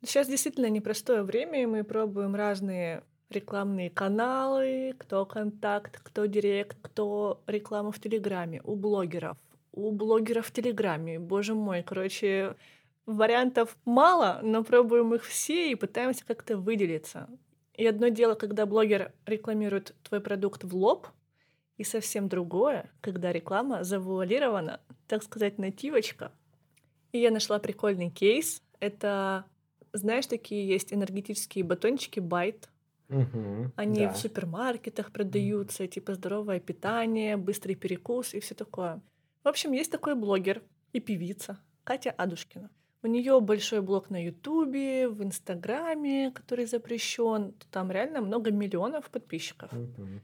Сейчас 0.05 0.27
действительно 0.27 0.69
непростое 0.69 1.23
время, 1.23 1.63
и 1.63 1.67
мы 1.67 1.85
пробуем 1.85 2.35
разные 2.35 3.05
рекламные 3.31 3.89
каналы, 3.89 4.95
кто 4.99 5.25
контакт, 5.25 6.01
кто 6.03 6.27
директ, 6.27 6.77
кто 6.83 7.41
реклама 7.47 7.93
в 7.93 8.01
Телеграме, 8.01 8.61
у 8.65 8.75
блогеров, 8.75 9.37
у 9.73 9.93
блогеров 9.93 10.49
в 10.49 10.53
Телеграме. 10.53 11.21
Боже 11.21 11.55
мой, 11.55 11.85
короче, 11.85 12.57
Вариантов 13.07 13.77
мало, 13.85 14.41
но 14.43 14.63
пробуем 14.63 15.15
их 15.15 15.25
все 15.25 15.71
и 15.71 15.75
пытаемся 15.75 16.25
как-то 16.25 16.57
выделиться. 16.57 17.29
И 17.75 17.87
одно 17.87 18.09
дело, 18.09 18.35
когда 18.35 18.67
блогер 18.67 19.13
рекламирует 19.27 19.95
твой 20.03 20.21
продукт 20.21 20.63
в 20.65 20.77
лоб, 20.77 21.09
и 21.79 21.85
совсем 21.85 22.29
другое, 22.29 22.91
когда 23.01 23.33
реклама 23.33 23.83
завуалирована, 23.83 24.81
так 25.09 25.23
сказать, 25.23 25.59
нативочка. 25.59 26.33
И 27.11 27.19
я 27.19 27.31
нашла 27.31 27.59
прикольный 27.59 28.11
кейс. 28.11 28.63
Это, 28.79 29.45
знаешь, 29.93 30.27
такие 30.27 30.67
есть 30.67 30.93
энергетические 30.93 31.65
батончики 31.65 32.21
Байт. 32.21 32.69
Угу, 33.09 33.73
Они 33.77 34.07
да. 34.07 34.13
в 34.13 34.17
супермаркетах 34.17 35.13
продаются, 35.13 35.87
типа 35.87 36.15
здоровое 36.15 36.61
питание, 36.61 37.37
быстрый 37.37 37.75
перекус 37.75 38.33
и 38.33 38.41
все 38.41 38.55
такое. 38.55 39.03
В 39.43 39.49
общем, 39.49 39.73
есть 39.73 39.91
такой 39.91 40.15
блогер 40.15 40.63
и 40.93 41.01
певица 41.01 41.59
Катя 41.85 42.13
Адушкина. 42.13 42.71
У 43.03 43.09
нее 43.09 43.41
большой 43.41 43.83
блог 43.83 44.11
на 44.11 44.25
Ютубе, 44.25 45.09
в 45.09 45.23
Инстаграме, 45.25 46.31
который 46.31 46.67
запрещен. 46.67 47.55
Там 47.71 47.91
реально 47.91 48.21
много 48.21 48.53
миллионов 48.53 49.11
подписчиков. 49.11 49.73
Mm-hmm. 49.73 50.21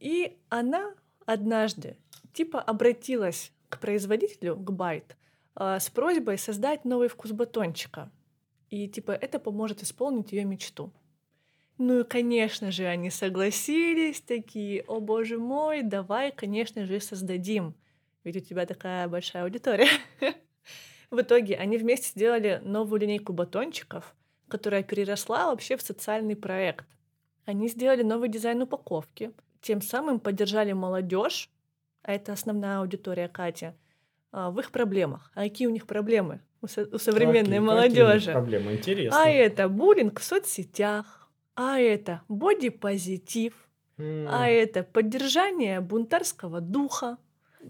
И 0.00 0.38
она 0.50 0.94
однажды 1.24 1.96
типа 2.34 2.60
обратилась 2.60 3.52
к 3.68 3.80
производителю, 3.80 4.56
к 4.56 4.70
Байт, 4.70 5.16
э, 5.56 5.78
с 5.80 5.88
просьбой 5.88 6.36
создать 6.36 6.84
новый 6.84 7.08
вкус 7.08 7.32
батончика. 7.32 8.10
И 8.68 8.88
типа 8.88 9.12
это 9.12 9.38
поможет 9.38 9.82
исполнить 9.82 10.32
ее 10.32 10.44
мечту. 10.44 10.92
Ну 11.78 12.00
и, 12.00 12.04
конечно 12.04 12.70
же, 12.70 12.84
они 12.84 13.10
согласились, 13.10 14.20
такие, 14.20 14.82
о 14.82 15.00
боже 15.00 15.38
мой, 15.38 15.82
давай, 15.82 16.30
конечно 16.30 16.84
же, 16.84 17.00
создадим. 17.00 17.74
Ведь 18.24 18.36
у 18.36 18.40
тебя 18.40 18.66
такая 18.66 19.08
большая 19.08 19.44
аудитория. 19.44 19.88
В 21.12 21.20
итоге 21.20 21.56
они 21.56 21.76
вместе 21.76 22.08
сделали 22.08 22.58
новую 22.64 23.02
линейку 23.02 23.34
батончиков, 23.34 24.14
которая 24.48 24.82
переросла 24.82 25.50
вообще 25.50 25.76
в 25.76 25.82
социальный 25.82 26.34
проект. 26.34 26.86
Они 27.44 27.68
сделали 27.68 28.02
новый 28.02 28.30
дизайн 28.30 28.62
упаковки, 28.62 29.32
тем 29.60 29.82
самым 29.82 30.20
поддержали 30.20 30.72
молодежь, 30.72 31.50
а 32.02 32.14
это 32.14 32.32
основная 32.32 32.78
аудитория 32.78 33.28
Кати, 33.28 33.72
а, 34.30 34.50
в 34.50 34.58
их 34.58 34.70
проблемах. 34.70 35.30
А 35.34 35.42
какие 35.42 35.68
у 35.68 35.70
них 35.70 35.86
проблемы 35.86 36.40
у, 36.62 36.66
со- 36.66 36.88
у 36.90 36.96
современной 36.96 37.42
какие, 37.42 37.58
молодежи? 37.58 38.14
Какие 38.14 38.32
проблемы? 38.32 38.72
Интересно. 38.72 39.22
А 39.22 39.28
это 39.28 39.68
буллинг 39.68 40.18
в 40.18 40.24
соцсетях, 40.24 41.30
а 41.54 41.78
это 41.78 42.22
бодипозитив, 42.28 43.52
mm. 43.98 44.28
а 44.30 44.48
это 44.48 44.82
поддержание 44.82 45.82
бунтарского 45.82 46.62
духа, 46.62 47.18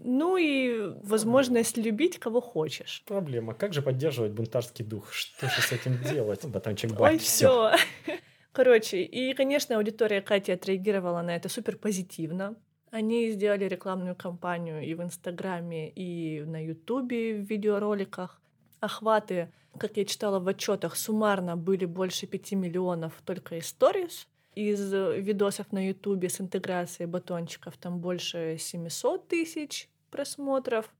ну 0.03 0.37
и 0.37 0.93
возможность 1.03 1.77
любить 1.77 2.19
кого 2.19 2.41
хочешь. 2.41 3.03
Проблема. 3.07 3.53
Как 3.53 3.73
же 3.73 3.81
поддерживать 3.81 4.31
бунтарский 4.31 4.83
дух? 4.83 5.11
Что 5.11 5.47
же 5.47 5.61
с 5.61 5.71
этим 5.71 5.97
делать? 6.03 6.45
Батончик 6.45 6.99
Ой, 6.99 7.17
все. 7.17 7.71
Короче, 8.51 9.01
и, 9.01 9.33
конечно, 9.33 9.77
аудитория 9.77 10.21
Кати 10.21 10.51
отреагировала 10.51 11.21
на 11.21 11.35
это 11.35 11.49
супер 11.49 11.77
позитивно. 11.77 12.55
Они 12.91 13.31
сделали 13.31 13.65
рекламную 13.65 14.15
кампанию 14.15 14.83
и 14.83 14.93
в 14.93 15.01
Инстаграме, 15.01 15.89
и 15.89 16.43
на 16.43 16.63
Ютубе 16.63 17.33
в 17.33 17.49
видеороликах. 17.49 18.39
Охваты, 18.81 19.51
как 19.79 19.97
я 19.97 20.05
читала 20.05 20.39
в 20.39 20.47
отчетах, 20.47 20.95
суммарно 20.95 21.57
были 21.57 21.85
больше 21.85 22.27
5 22.27 22.51
миллионов 22.51 23.13
только 23.25 23.55
из 23.55 23.67
сторис. 23.67 24.27
Из 24.53 24.93
видосов 24.93 25.71
на 25.71 25.87
Ютубе 25.87 26.29
с 26.29 26.39
интеграцией 26.39 27.07
батончиков 27.07 27.75
там 27.77 27.99
больше 27.99 28.57
700 28.59 29.27
тысяч 29.27 29.89
просмотров. 30.13 30.93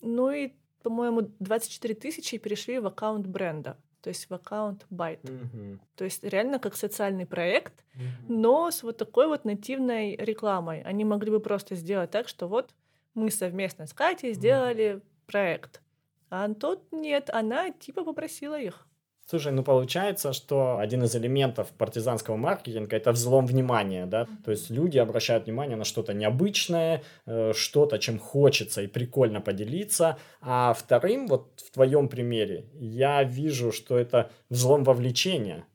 Ну 0.00 0.30
и, 0.30 0.52
по-моему, 0.82 1.30
24 1.38 1.94
тысячи 1.94 2.38
перешли 2.38 2.78
в 2.78 2.86
аккаунт 2.86 3.26
бренда, 3.26 3.76
то 4.00 4.08
есть 4.08 4.30
в 4.30 4.34
аккаунт 4.34 4.86
Byte. 4.90 5.20
Mm-hmm. 5.22 5.78
То 5.94 6.04
есть 6.04 6.24
реально 6.24 6.58
как 6.58 6.74
социальный 6.74 7.26
проект, 7.26 7.84
mm-hmm. 7.94 8.08
но 8.28 8.70
с 8.70 8.82
вот 8.82 8.96
такой 8.96 9.26
вот 9.26 9.44
нативной 9.44 10.16
рекламой. 10.16 10.82
Они 10.82 11.04
могли 11.04 11.30
бы 11.30 11.40
просто 11.40 11.76
сделать 11.76 12.10
так, 12.10 12.28
что 12.28 12.48
вот 12.48 12.74
мы 13.14 13.30
совместно 13.30 13.86
с 13.86 13.92
Катей 13.92 14.32
сделали 14.32 14.84
mm-hmm. 14.84 15.02
проект. 15.26 15.82
А 16.30 16.52
тот 16.54 16.82
нет, 16.92 17.30
она 17.30 17.70
типа 17.70 18.04
попросила 18.04 18.58
их. 18.58 18.85
Слушай, 19.28 19.52
ну 19.52 19.64
получается, 19.64 20.32
что 20.32 20.78
один 20.78 21.02
из 21.02 21.16
элементов 21.16 21.70
партизанского 21.70 22.36
маркетинга 22.36 22.96
это 22.96 23.10
взлом 23.10 23.44
внимания, 23.46 24.06
да, 24.06 24.28
то 24.44 24.52
есть 24.52 24.70
люди 24.70 24.98
обращают 24.98 25.46
внимание 25.46 25.76
на 25.76 25.82
что-то 25.84 26.14
необычное, 26.14 27.02
э, 27.26 27.52
что-то, 27.52 27.98
чем 27.98 28.20
хочется 28.20 28.82
и 28.82 28.86
прикольно 28.86 29.40
поделиться, 29.40 30.16
а 30.40 30.72
вторым, 30.74 31.26
вот 31.26 31.48
в 31.56 31.72
твоем 31.72 32.08
примере, 32.08 32.66
я 32.74 33.24
вижу, 33.24 33.72
что 33.72 33.98
это 33.98 34.30
взлом 34.48 34.84
вовлечения, 34.84 35.66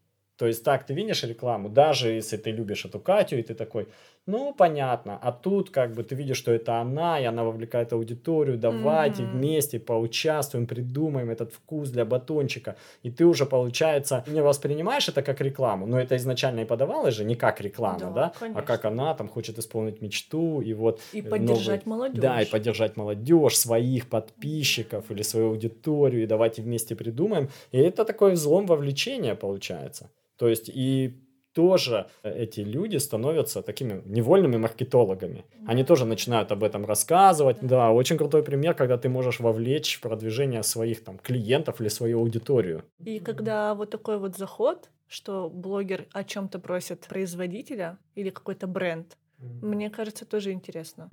то 0.42 0.48
есть 0.48 0.64
так, 0.64 0.86
ты 0.88 0.94
видишь 0.94 1.24
рекламу, 1.24 1.70
даже 1.70 2.10
если 2.10 2.36
ты 2.36 2.50
любишь 2.50 2.86
эту 2.86 3.00
Катю, 3.00 3.38
и 3.38 3.44
ты 3.44 3.54
такой, 3.54 3.90
ну, 4.28 4.54
понятно. 4.54 5.18
А 5.20 5.32
тут 5.32 5.72
как 5.72 5.94
бы 5.94 6.04
ты 6.04 6.14
видишь, 6.14 6.38
что 6.38 6.52
это 6.52 6.80
она, 6.80 7.20
и 7.20 7.26
она 7.26 7.44
вовлекает 7.44 7.92
аудиторию. 7.92 8.58
Давайте 8.58 9.24
mm-hmm. 9.24 9.32
вместе 9.32 9.80
поучаствуем, 9.80 10.68
придумаем 10.68 11.32
этот 11.32 11.52
вкус 11.54 11.90
для 11.90 12.06
батончика. 12.06 12.76
И 13.02 13.10
ты 13.10 13.26
уже, 13.26 13.48
получается, 13.48 14.24
не 14.28 14.42
воспринимаешь 14.42 15.10
это 15.10 15.24
как 15.24 15.42
рекламу, 15.42 15.88
но 15.88 16.00
это 16.00 16.16
изначально 16.18 16.62
и 16.62 16.66
подавалось 16.66 17.16
же 17.16 17.26
не 17.26 17.36
как 17.36 17.62
реклама, 17.62 18.00
да, 18.00 18.34
да? 18.40 18.52
а 18.54 18.62
как 18.62 18.86
она 18.86 19.16
там 19.16 19.28
хочет 19.28 19.58
исполнить 19.58 20.02
мечту 20.02 20.62
и 20.62 20.74
вот... 20.74 21.02
И 21.14 21.24
поддержать 21.24 21.88
новый... 21.88 22.00
молодежь. 22.00 22.22
Да, 22.22 22.42
и 22.42 22.46
поддержать 22.46 22.98
молодежь, 22.98 23.58
своих 23.58 24.08
подписчиков 24.08 25.10
или 25.10 25.24
свою 25.24 25.48
аудиторию, 25.50 26.24
и 26.24 26.28
давайте 26.28 26.62
вместе 26.62 26.96
придумаем. 26.96 27.50
И 27.72 27.80
это 27.80 28.06
такой 28.06 28.34
взлом 28.34 28.68
вовлечения 28.68 29.34
получается. 29.34 30.12
То 30.38 30.48
есть 30.48 30.70
и 30.70 31.22
тоже 31.54 32.08
эти 32.24 32.62
люди 32.62 32.98
становятся 32.98 33.62
такими 33.62 34.02
невольными 34.06 34.58
маркетологами. 34.58 35.46
Они 35.68 35.84
тоже 35.84 36.06
начинают 36.06 36.52
об 36.52 36.64
этом 36.64 36.86
рассказывать. 36.86 37.58
Да, 37.62 37.92
очень 37.92 38.18
крутой 38.18 38.44
пример, 38.44 38.74
когда 38.74 38.98
ты 38.98 39.10
можешь 39.10 39.40
вовлечь 39.40 39.98
в 39.98 40.02
продвижение 40.02 40.64
своих 40.64 41.04
там 41.04 41.18
клиентов 41.18 41.82
или 41.82 41.90
свою 41.90 42.20
аудиторию. 42.20 42.84
И 43.06 43.20
когда 43.20 43.76
вот 43.76 43.90
такой 43.90 44.18
вот 44.18 44.38
заход, 44.38 44.90
что 45.08 45.50
блогер 45.50 46.08
о 46.14 46.24
чем-то 46.24 46.60
просит 46.60 47.08
производителя 47.08 47.98
или 48.16 48.30
какой-то 48.30 48.68
бренд, 48.68 49.18
мне 49.62 49.90
кажется, 49.90 50.26
тоже 50.26 50.52
интересно. 50.52 51.10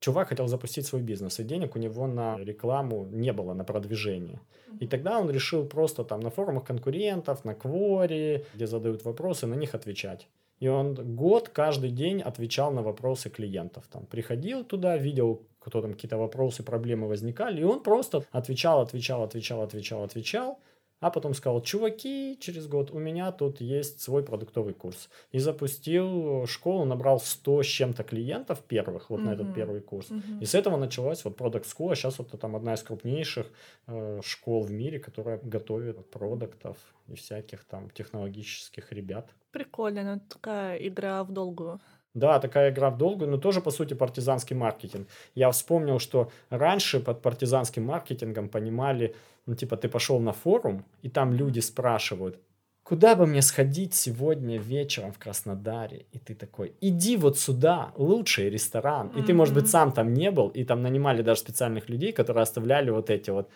Чувак 0.00 0.28
хотел 0.28 0.46
запустить 0.46 0.86
свой 0.86 1.02
бизнес, 1.02 1.40
и 1.40 1.44
денег 1.44 1.76
у 1.76 1.78
него 1.78 2.06
на 2.06 2.38
рекламу 2.38 3.08
не 3.10 3.32
было, 3.32 3.54
на 3.54 3.64
продвижение. 3.64 4.40
И 4.80 4.86
тогда 4.86 5.18
он 5.18 5.30
решил 5.30 5.66
просто 5.66 6.04
там 6.04 6.20
на 6.20 6.30
форумах 6.30 6.64
конкурентов, 6.64 7.44
на 7.44 7.54
Кворе, 7.54 8.44
где 8.54 8.66
задают 8.66 9.04
вопросы, 9.04 9.46
на 9.46 9.54
них 9.54 9.74
отвечать. 9.74 10.28
И 10.60 10.68
он 10.68 10.94
год 10.94 11.48
каждый 11.48 11.90
день 11.90 12.20
отвечал 12.20 12.72
на 12.72 12.82
вопросы 12.82 13.30
клиентов. 13.30 13.84
Там 13.90 14.06
приходил 14.06 14.64
туда, 14.64 14.96
видел, 14.96 15.42
кто 15.58 15.80
там 15.82 15.92
какие-то 15.92 16.16
вопросы, 16.16 16.62
проблемы 16.62 17.08
возникали, 17.08 17.60
и 17.60 17.64
он 17.64 17.82
просто 17.82 18.24
отвечал, 18.32 18.80
отвечал, 18.80 19.22
отвечал, 19.22 19.62
отвечал, 19.62 20.02
отвечал. 20.02 20.58
А 21.00 21.10
потом 21.10 21.34
сказал, 21.34 21.62
чуваки, 21.62 22.36
через 22.40 22.66
год 22.66 22.90
у 22.90 22.98
меня 22.98 23.30
тут 23.30 23.60
есть 23.60 24.00
свой 24.00 24.24
продуктовый 24.24 24.74
курс. 24.74 25.08
И 25.30 25.38
запустил 25.38 26.46
школу, 26.46 26.84
набрал 26.84 27.20
100 27.20 27.62
с 27.62 27.66
чем-то 27.66 28.02
клиентов 28.02 28.62
первых, 28.62 29.10
вот 29.10 29.20
mm-hmm. 29.20 29.24
на 29.24 29.30
этот 29.34 29.54
первый 29.54 29.80
курс. 29.80 30.10
Mm-hmm. 30.10 30.40
И 30.40 30.44
с 30.44 30.54
этого 30.54 30.76
началась 30.76 31.24
вот 31.24 31.38
Product 31.38 31.64
School, 31.64 31.92
а 31.92 31.94
сейчас 31.94 32.18
вот 32.18 32.30
там 32.40 32.56
одна 32.56 32.74
из 32.74 32.82
крупнейших 32.82 33.46
э, 33.86 34.20
школ 34.24 34.62
в 34.62 34.70
мире, 34.72 34.98
которая 34.98 35.38
готовит 35.42 36.10
продуктов 36.10 36.76
и 37.06 37.14
всяких 37.14 37.64
там 37.64 37.90
технологических 37.90 38.92
ребят. 38.92 39.30
Прикольно, 39.52 40.14
ну 40.14 40.20
такая 40.28 40.76
игра 40.78 41.22
в 41.22 41.32
долгую. 41.32 41.80
Да, 42.14 42.40
такая 42.40 42.70
игра 42.70 42.90
в 42.90 42.98
долгую, 42.98 43.30
но 43.30 43.36
тоже, 43.36 43.60
по 43.60 43.70
сути, 43.70 43.94
партизанский 43.94 44.56
маркетинг. 44.56 45.08
Я 45.34 45.50
вспомнил, 45.50 45.98
что 45.98 46.30
раньше 46.50 47.00
под 47.00 47.22
партизанским 47.22 47.84
маркетингом 47.84 48.48
понимали 48.48 49.14
ну, 49.48 49.54
типа, 49.54 49.76
ты 49.76 49.88
пошел 49.88 50.20
на 50.20 50.32
форум, 50.32 50.84
и 51.04 51.08
там 51.08 51.32
люди 51.32 51.60
спрашивают, 51.60 52.38
куда 52.82 53.14
бы 53.14 53.26
мне 53.26 53.42
сходить 53.42 53.94
сегодня 53.94 54.58
вечером 54.58 55.10
в 55.12 55.18
Краснодаре? 55.18 56.04
И 56.12 56.18
ты 56.18 56.34
такой, 56.34 56.74
иди 56.82 57.16
вот 57.16 57.38
сюда, 57.38 57.92
лучший 57.96 58.50
ресторан. 58.50 59.08
И 59.08 59.22
ты, 59.22 59.32
может 59.32 59.54
быть, 59.54 59.68
сам 59.68 59.92
там 59.92 60.12
не 60.12 60.30
был, 60.30 60.48
и 60.48 60.64
там 60.64 60.82
нанимали 60.82 61.22
даже 61.22 61.40
специальных 61.40 61.88
людей, 61.88 62.12
которые 62.12 62.42
оставляли 62.42 62.90
вот 62.90 63.08
эти 63.08 63.30
вот 63.30 63.48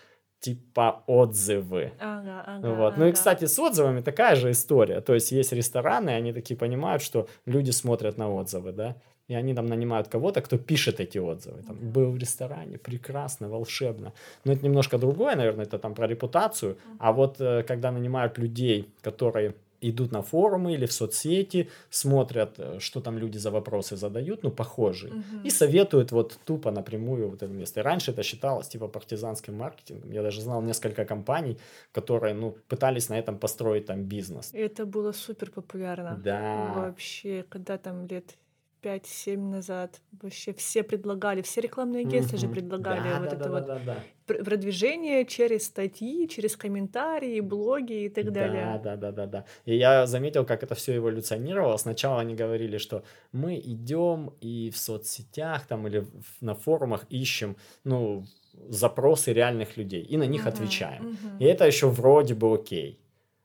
типа 0.42 1.02
отзывы. 1.06 1.92
Ага, 2.00 2.44
ага, 2.46 2.68
вот. 2.68 2.92
ага. 2.92 2.94
Ну 2.98 3.06
и, 3.06 3.12
кстати, 3.12 3.46
с 3.46 3.58
отзывами 3.58 4.02
такая 4.02 4.36
же 4.36 4.50
история. 4.50 5.00
То 5.00 5.14
есть 5.14 5.32
есть 5.32 5.52
рестораны, 5.52 6.10
и 6.10 6.14
они 6.14 6.32
такие 6.32 6.56
понимают, 6.56 7.02
что 7.02 7.26
люди 7.46 7.70
смотрят 7.70 8.18
на 8.18 8.28
отзывы, 8.28 8.72
да 8.72 8.96
и 9.28 9.34
они 9.34 9.54
там 9.54 9.66
нанимают 9.66 10.08
кого-то, 10.08 10.40
кто 10.40 10.58
пишет 10.58 11.00
эти 11.00 11.18
отзывы. 11.18 11.62
Там, 11.62 11.76
был 11.92 12.10
в 12.10 12.18
ресторане, 12.18 12.78
прекрасно, 12.78 13.48
волшебно. 13.48 14.12
Но 14.44 14.52
это 14.52 14.64
немножко 14.64 14.98
другое, 14.98 15.36
наверное, 15.36 15.64
это 15.64 15.78
там 15.78 15.94
про 15.94 16.06
репутацию. 16.06 16.76
А 16.98 17.12
вот 17.12 17.40
э, 17.40 17.62
когда 17.62 17.90
нанимают 17.92 18.38
людей, 18.38 18.88
которые 19.00 19.54
идут 19.82 20.12
на 20.12 20.22
форумы 20.22 20.74
или 20.74 20.86
в 20.86 20.92
соцсети, 20.92 21.68
смотрят, 21.90 22.54
э, 22.58 22.78
что 22.78 23.00
там 23.00 23.18
люди 23.18 23.38
за 23.38 23.50
вопросы 23.50 23.96
задают, 23.96 24.42
ну, 24.42 24.50
похожие, 24.50 25.12
uh-huh. 25.12 25.42
и 25.44 25.50
советуют 25.50 26.12
вот 26.12 26.38
тупо 26.44 26.70
напрямую 26.70 27.28
вот 27.28 27.42
это 27.42 27.52
место. 27.52 27.80
И 27.80 27.82
раньше 27.82 28.12
это 28.12 28.22
считалось 28.22 28.68
типа 28.68 28.88
партизанским 28.88 29.54
маркетингом. 29.54 30.12
Я 30.12 30.22
даже 30.22 30.40
знал 30.40 30.62
несколько 30.62 31.04
компаний, 31.04 31.58
которые, 31.92 32.34
ну, 32.34 32.56
пытались 32.68 33.08
на 33.08 33.18
этом 33.18 33.38
построить 33.38 33.86
там 33.86 34.04
бизнес. 34.04 34.54
И 34.54 34.58
это 34.58 34.86
было 34.86 35.12
супер 35.12 35.50
популярно. 35.50 36.20
Да. 36.24 36.72
Вообще, 36.74 37.44
когда 37.48 37.78
там 37.78 38.06
лет 38.06 38.36
5-7 38.82 39.50
назад 39.50 40.00
вообще 40.20 40.52
все 40.52 40.82
предлагали, 40.82 41.42
все 41.42 41.60
рекламные 41.60 42.02
агентства 42.02 42.38
же 42.38 42.48
предлагали 42.48 43.00
да, 43.08 43.18
вот 43.20 43.28
да, 43.30 43.36
это 43.36 43.48
да, 43.48 43.50
вот 43.50 43.66
да, 43.66 43.78
да. 43.78 44.04
продвижение 44.26 45.24
через 45.24 45.64
статьи, 45.66 46.28
через 46.28 46.56
комментарии, 46.56 47.40
блоги 47.40 48.04
и 48.04 48.08
так 48.08 48.26
Да, 48.26 48.32
далее. 48.32 48.80
да, 48.82 48.96
да, 48.96 49.12
да, 49.12 49.26
да. 49.26 49.44
И 49.64 49.76
я 49.76 50.06
заметил, 50.06 50.44
как 50.44 50.62
это 50.62 50.74
все 50.74 50.96
эволюционировало. 50.96 51.76
Сначала 51.76 52.20
они 52.20 52.34
говорили, 52.34 52.78
что 52.78 53.02
мы 53.32 53.58
идем 53.58 54.32
и 54.40 54.70
в 54.70 54.76
соцсетях 54.76 55.66
там 55.66 55.86
или 55.86 56.00
в- 56.00 56.42
на 56.42 56.54
форумах 56.54 57.06
ищем, 57.10 57.56
ну, 57.84 58.24
запросы 58.68 59.32
реальных 59.32 59.76
людей 59.76 60.02
и 60.02 60.16
на 60.16 60.26
них 60.26 60.46
Мгм, 60.46 60.52
отвечаем. 60.54 61.02
мгм. 61.04 61.38
И 61.38 61.44
это 61.44 61.66
еще 61.66 61.88
вроде 61.88 62.34
бы 62.34 62.52
окей. 62.54 62.98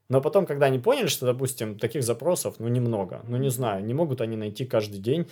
Но 0.09 0.21
потом, 0.21 0.45
когда 0.45 0.67
они 0.67 0.79
поняли, 0.79 1.07
что, 1.07 1.25
допустим, 1.25 1.77
таких 1.77 2.03
запросов, 2.03 2.55
ну, 2.59 2.67
немного, 2.67 3.21
ну, 3.27 3.37
не 3.37 3.49
знаю, 3.49 3.83
не 3.83 3.93
могут 3.93 4.21
они 4.21 4.37
найти 4.37 4.65
каждый 4.65 4.99
день 4.99 5.27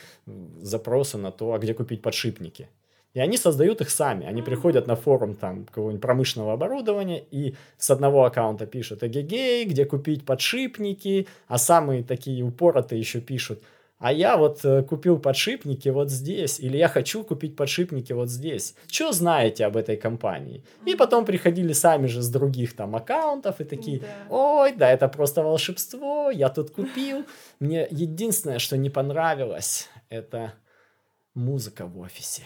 запросы 0.62 1.18
на 1.18 1.32
то, 1.32 1.54
а 1.54 1.60
где 1.60 1.74
купить 1.74 2.02
подшипники. 2.02 2.70
И 3.14 3.20
они 3.22 3.38
создают 3.38 3.80
их 3.80 3.90
сами. 3.90 4.26
Они 4.26 4.42
приходят 4.42 4.88
на 4.88 4.98
форум 4.98 5.36
там 5.36 5.64
какого-нибудь 5.66 6.02
промышленного 6.02 6.52
оборудования 6.54 7.24
и 7.32 7.56
с 7.78 7.90
одного 7.90 8.26
аккаунта 8.26 8.66
пишут 8.66 9.04
эгегей, 9.04 9.64
где 9.64 9.86
купить 9.86 10.26
подшипники, 10.26 11.28
а 11.48 11.58
самые 11.58 12.04
такие 12.04 12.44
упоротые 12.44 13.00
еще 13.00 13.22
пишут, 13.22 13.64
а 13.98 14.12
я 14.12 14.36
вот 14.38 14.66
э, 14.66 14.84
купил 14.84 15.18
подшипники 15.20 15.90
вот 15.90 16.10
здесь, 16.12 16.60
или 16.60 16.78
я 16.78 16.88
хочу 16.90 17.24
купить 17.24 17.56
подшипники 17.56 18.14
вот 18.14 18.30
здесь. 18.30 18.76
Что 18.88 19.12
знаете 19.12 19.66
об 19.66 19.78
этой 19.78 19.96
компании? 19.98 20.64
И 20.86 20.96
потом 20.96 21.26
приходили 21.26 21.74
сами 21.74 22.08
же 22.08 22.22
с 22.22 22.30
других 22.30 22.76
там 22.76 22.96
аккаунтов 22.96 23.62
и 23.62 23.64
такие, 23.64 24.00
Да. 24.00 24.08
ой, 24.30 24.74
да 24.74 24.92
это 24.92 25.08
просто 25.08 25.44
волшебство, 25.44 26.30
я 26.30 26.50
тут 26.50 26.72
купил. 26.72 27.26
Мне 27.60 27.88
единственное, 27.90 28.60
что 28.60 28.78
не 28.78 28.90
понравилось, 28.90 29.90
это 30.10 30.54
музыка 31.34 31.86
в 31.86 32.00
офисе. 32.00 32.44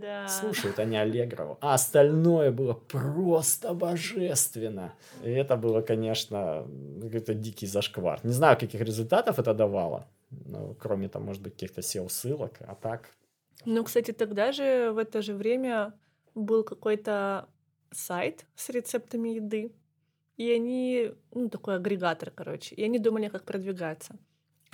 Да. 0.00 0.28
Слушают 0.28 0.78
они 0.78 0.96
Аллегрову. 1.04 1.58
А 1.60 1.74
остальное 1.74 2.50
было 2.52 2.74
просто 2.74 3.74
божественно. 3.74 4.92
И 5.24 5.30
это 5.30 5.56
было, 5.56 5.80
конечно, 5.80 6.66
какой-то 7.00 7.34
дикий 7.34 7.66
зашквар. 7.66 8.20
Не 8.22 8.32
знаю, 8.32 8.56
каких 8.58 8.80
результатов 8.80 9.38
это 9.38 9.54
давало. 9.54 10.06
Ну, 10.46 10.74
кроме 10.74 11.08
там, 11.08 11.24
может 11.24 11.42
быть, 11.42 11.54
каких-то 11.54 11.80
SEO-ссылок. 11.80 12.58
А 12.60 12.74
так... 12.74 13.10
Ну, 13.64 13.84
кстати, 13.84 14.12
тогда 14.12 14.52
же 14.52 14.90
в 14.92 14.98
это 14.98 15.22
же 15.22 15.34
время 15.34 15.92
был 16.34 16.64
какой-то 16.64 17.48
сайт 17.90 18.46
с 18.56 18.70
рецептами 18.70 19.30
еды, 19.30 19.72
и 20.36 20.50
они, 20.50 21.12
ну, 21.32 21.48
такой 21.48 21.76
агрегатор, 21.76 22.30
короче, 22.30 22.74
и 22.74 22.82
они 22.82 22.98
думали, 22.98 23.28
как 23.28 23.44
продвигаться. 23.44 24.18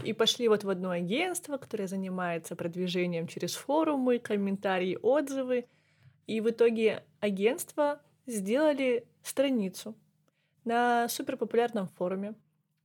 И 0.05 0.13
пошли 0.13 0.49
вот 0.49 0.63
в 0.63 0.71
одно 0.71 0.91
агентство, 0.91 1.57
которое 1.57 1.89
занимается 1.89 2.55
продвижением 2.55 3.27
через 3.27 3.55
форумы, 3.55 4.21
комментарии, 4.21 4.97
отзывы. 5.03 5.67
И 6.29 6.41
в 6.41 6.51
итоге 6.51 7.05
агентство 7.19 8.01
сделали 8.27 9.09
страницу 9.23 9.97
на 10.65 11.09
суперпопулярном 11.09 11.89
форуме 11.89 12.35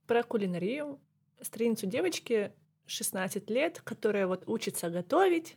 про 0.06 0.24
кулинарию. 0.24 0.98
Страницу 1.40 1.86
девочки 1.86 2.52
16 2.86 3.50
лет, 3.50 3.80
которая 3.82 4.26
вот 4.26 4.44
учится 4.46 4.90
готовить, 4.90 5.56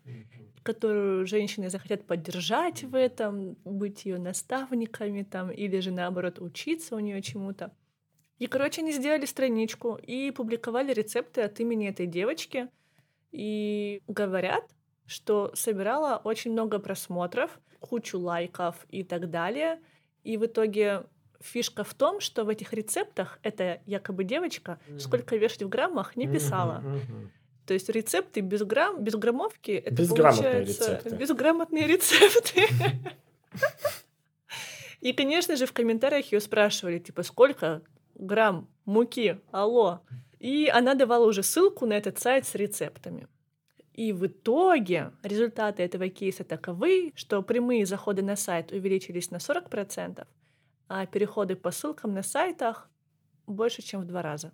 которую 0.64 1.26
женщины 1.26 1.70
захотят 1.70 2.06
поддержать 2.06 2.84
в 2.84 2.96
этом, 2.96 3.56
быть 3.64 4.06
ее 4.06 4.18
наставниками 4.18 5.24
там, 5.24 5.52
или 5.52 5.80
же 5.80 5.92
наоборот 5.92 6.40
учиться 6.40 6.96
у 6.96 7.00
нее 7.00 7.22
чему-то. 7.22 7.72
И, 8.40 8.48
короче, 8.48 8.82
они 8.82 8.92
сделали 8.92 9.26
страничку 9.26 9.96
и 9.96 10.32
публиковали 10.32 10.94
рецепты 10.94 11.42
от 11.42 11.60
имени 11.60 11.90
этой 11.90 12.06
девочки. 12.06 12.70
И 13.32 14.02
говорят, 14.08 14.64
что 15.06 15.52
собирала 15.56 16.22
очень 16.24 16.52
много 16.52 16.80
просмотров, 16.80 17.60
кучу 17.80 18.20
лайков 18.20 18.86
и 18.90 19.04
так 19.04 19.30
далее. 19.30 19.80
И 20.24 20.38
в 20.38 20.46
итоге 20.46 21.06
фишка 21.42 21.84
в 21.84 21.94
том, 21.94 22.20
что 22.20 22.44
в 22.44 22.50
этих 22.50 22.74
рецептах 22.74 23.40
эта 23.44 23.82
якобы 23.86 24.24
девочка 24.24 24.80
сколько 25.00 25.36
вешать 25.36 25.64
в 25.64 25.70
граммах 25.70 26.16
не 26.16 26.28
писала. 26.28 26.84
То 27.66 27.74
есть 27.74 27.90
рецепты 27.90 28.40
без 28.40 28.64
грамм, 28.64 29.04
без 29.04 29.16
граммовки 29.16 29.72
это 29.72 29.96
Безграмотные 29.96 30.52
получается 30.52 30.92
рецепты. 30.94 31.16
безграмотные 31.18 31.88
рецепты. 31.88 32.68
И, 35.02 35.14
конечно 35.14 35.56
же, 35.56 35.66
в 35.66 35.74
комментариях 35.74 36.32
ее 36.32 36.40
спрашивали, 36.40 37.00
типа, 37.00 37.24
сколько 37.24 37.82
грамм 38.16 38.68
муки, 38.86 39.40
алло. 39.52 40.02
И 40.40 40.70
она 40.74 40.96
давала 40.96 41.26
уже 41.26 41.44
ссылку 41.44 41.86
на 41.86 41.94
этот 41.94 42.20
сайт 42.20 42.46
с 42.48 42.56
рецептами. 42.56 43.28
И 43.94 44.14
в 44.14 44.28
итоге 44.28 45.12
результаты 45.24 45.84
этого 45.84 46.08
кейса 46.10 46.44
таковы, 46.44 47.12
что 47.16 47.42
прямые 47.42 47.86
заходы 47.86 48.22
на 48.22 48.36
сайт 48.36 48.72
увеличились 48.72 49.32
на 49.32 49.38
40%, 49.38 50.26
а 50.88 51.06
переходы 51.06 51.56
по 51.56 51.72
ссылкам 51.72 52.14
на 52.14 52.24
сайтах 52.24 52.90
больше, 53.46 53.82
чем 53.82 54.02
в 54.02 54.06
два 54.06 54.22
раза. 54.22 54.52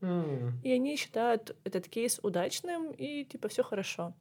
М. 0.00 0.60
И 0.62 0.72
они 0.72 0.96
считают 0.96 1.56
этот 1.64 1.88
кейс 1.88 2.18
удачным, 2.22 2.90
и 2.92 3.24
типа 3.24 3.48
все 3.48 3.62
хорошо. 3.62 4.14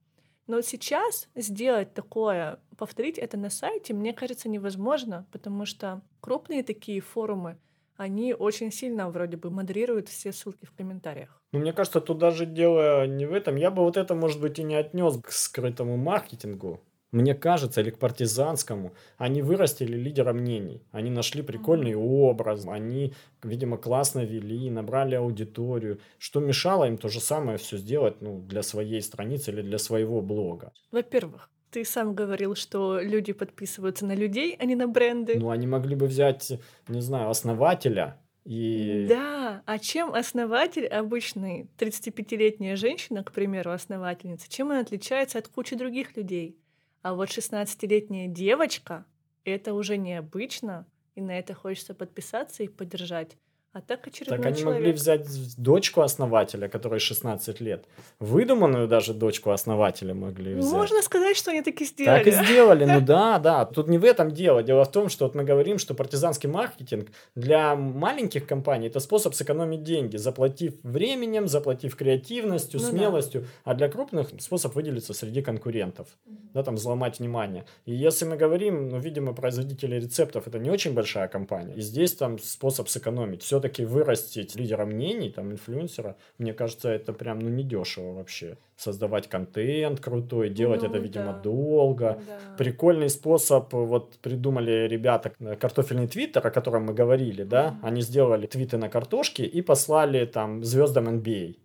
Но 0.48 0.58
вот 0.58 0.66
сейчас 0.66 1.30
сделать 1.36 1.94
такое, 1.94 2.60
повторить 2.78 3.18
это 3.18 3.38
на 3.38 3.50
сайте, 3.50 3.94
мне 3.94 4.14
кажется, 4.14 4.50
невозможно, 4.50 5.28
потому 5.32 5.66
что 5.66 6.02
крупные 6.20 6.64
такие 6.64 7.00
форумы, 7.00 7.58
они 7.96 8.34
очень 8.34 8.72
сильно 8.72 9.10
вроде 9.10 9.38
бы 9.38 9.52
модерируют 9.52 10.10
все 10.10 10.32
ссылки 10.32 10.66
в 10.66 10.74
комментариях. 10.74 11.42
Ну, 11.52 11.60
мне 11.60 11.74
кажется, 11.74 12.02
тут 12.02 12.18
даже 12.18 12.46
дело 12.46 13.06
не 13.06 13.26
в 13.26 13.34
этом. 13.34 13.56
Я 13.58 13.70
бы 13.70 13.84
вот 13.84 13.98
это, 13.98 14.16
может 14.16 14.42
быть, 14.42 14.58
и 14.58 14.64
не 14.64 14.76
отнес 14.76 15.22
к 15.22 15.32
скрытому 15.32 15.98
маркетингу. 15.98 16.82
Мне 17.12 17.36
кажется, 17.36 17.82
или 17.82 17.90
к 17.90 18.00
партизанскому, 18.00 18.94
они 19.18 19.42
вырастили 19.42 19.98
лидера 19.98 20.32
мнений. 20.32 20.82
Они 20.92 21.10
нашли 21.10 21.42
прикольный 21.42 21.94
образ, 21.94 22.66
они, 22.68 23.14
видимо, 23.44 23.78
классно 23.78 24.22
вели, 24.22 24.70
набрали 24.70 25.16
аудиторию. 25.16 26.00
Что 26.18 26.40
мешало 26.40 26.86
им 26.86 26.98
то 26.98 27.10
же 27.10 27.20
самое 27.20 27.58
все 27.58 27.78
сделать 27.78 28.22
ну, 28.22 28.40
для 28.40 28.64
своей 28.64 29.02
страницы 29.02 29.52
или 29.52 29.62
для 29.62 29.78
своего 29.78 30.22
блога? 30.22 30.72
Во-первых, 30.92 31.50
ты 31.70 31.84
сам 31.84 32.16
говорил, 32.16 32.56
что 32.56 33.00
люди 33.02 33.34
подписываются 33.34 34.06
на 34.06 34.16
людей, 34.16 34.56
а 34.60 34.66
не 34.66 34.76
на 34.76 34.88
бренды. 34.88 35.38
Ну, 35.38 35.50
они 35.50 35.68
могли 35.68 35.96
бы 35.96 36.06
взять, 36.06 36.54
не 36.88 37.02
знаю, 37.02 37.30
основателя 37.30 38.22
и... 38.44 39.06
Да, 39.08 39.62
а 39.66 39.80
чем 39.80 40.14
основатель, 40.14 40.88
обычный 40.88 41.70
35-летняя 41.78 42.76
женщина, 42.76 43.24
к 43.24 43.32
примеру, 43.32 43.72
основательница, 43.72 44.50
чем 44.50 44.72
она 44.72 44.80
отличается 44.80 45.38
от 45.38 45.48
кучи 45.48 45.76
других 45.76 46.18
людей? 46.18 46.58
А 47.02 47.16
вот 47.16 47.30
16-летняя 47.30 48.28
девочка— 48.28 49.06
это 49.44 49.74
уже 49.74 49.98
необычно, 49.98 50.86
и 51.16 51.22
на 51.22 51.38
это 51.38 51.56
хочется 51.56 51.96
подписаться 51.96 52.62
и 52.62 52.68
поддержать. 52.68 53.38
А 53.74 53.80
так 53.80 54.06
очередной 54.06 54.38
Так 54.38 54.46
они 54.48 54.58
человек. 54.58 54.80
могли 54.82 54.92
взять 54.92 55.26
дочку 55.58 56.02
основателя, 56.02 56.68
которой 56.68 57.00
16 57.00 57.62
лет. 57.62 57.86
Выдуманную 58.20 58.86
даже 58.90 59.14
дочку 59.14 59.52
основателя 59.52 60.14
могли 60.14 60.56
взять. 60.56 60.74
Можно 60.74 61.02
сказать, 61.02 61.38
что 61.38 61.52
они 61.52 61.62
таки 61.62 61.86
сделали. 61.86 62.18
Так 62.18 62.28
и 62.28 62.32
сделали, 62.46 62.84
ну 62.84 63.00
да, 63.06 63.40
да. 63.40 63.66
Тут 63.66 63.88
не 63.88 63.98
в 63.98 64.04
этом 64.04 64.32
дело. 64.32 64.62
Дело 64.62 64.84
в 64.84 64.92
том, 64.92 65.08
что 65.08 65.24
вот 65.24 65.36
мы 65.36 65.46
говорим, 65.46 65.78
что 65.78 65.94
партизанский 65.94 66.50
маркетинг 66.50 67.12
для 67.36 67.76
маленьких 67.78 68.46
компаний 68.46 68.88
это 68.88 69.00
способ 69.00 69.34
сэкономить 69.36 69.84
деньги, 69.84 70.18
заплатив 70.18 70.74
временем, 70.84 71.48
заплатив 71.48 71.96
креативностью, 71.96 72.82
Ну 72.82 72.86
да. 72.86 72.92
смелостью, 72.92 73.48
а 73.64 73.74
для 73.74 73.88
крупных 73.88 74.32
способ 74.40 74.76
выделиться 74.76 75.14
среди 75.14 75.42
конкурентов, 75.42 76.08
да, 76.54 76.62
там 76.64 76.76
взломать 76.76 77.20
внимание. 77.20 77.64
И 77.86 77.94
если 77.94 78.26
мы 78.26 78.36
говорим, 78.36 78.90
ну, 78.90 79.00
видимо, 79.00 79.34
производители 79.34 79.96
рецептов 79.96 80.46
это 80.48 80.60
не 80.60 80.70
очень 80.70 80.94
большая 80.94 81.30
компания, 81.30 81.74
и 81.76 81.80
здесь 81.82 82.14
там 82.16 82.38
способ 82.38 82.90
сэкономить. 82.90 83.44
Все-таки 83.62 83.86
вырастить 83.86 84.56
лидера 84.56 84.86
мнений, 84.86 85.30
там, 85.30 85.52
инфлюенсера, 85.52 86.16
мне 86.40 86.52
кажется, 86.52 86.90
это 86.90 87.14
прям, 87.14 87.38
ну, 87.40 87.50
недешево 87.50 88.14
вообще. 88.14 88.58
Создавать 88.76 89.28
контент 89.30 90.00
крутой, 90.00 90.50
делать 90.50 90.82
Ну 90.82 90.90
это, 90.90 90.98
видимо, 90.98 91.34
да. 91.34 91.40
долго. 91.44 92.20
Да. 92.28 92.56
Прикольный 92.58 93.10
способ, 93.10 93.72
вот 93.74 94.18
придумали 94.18 94.88
ребята 94.90 95.32
э, 95.40 95.56
картофельный 95.56 96.08
твиттер, 96.08 96.48
о 96.48 96.50
котором 96.50 96.86
мы 96.88 96.96
говорили, 96.96 97.44
да, 97.44 97.72
Мгм. 97.72 97.86
они 97.86 98.02
сделали 98.02 98.48
твиты 98.48 98.78
на 98.78 98.90
картошке 98.90 99.44
и 99.46 99.62
послали 99.62 100.26
там 100.26 100.64
звездам 100.64 101.08
NBA. 101.08 101.56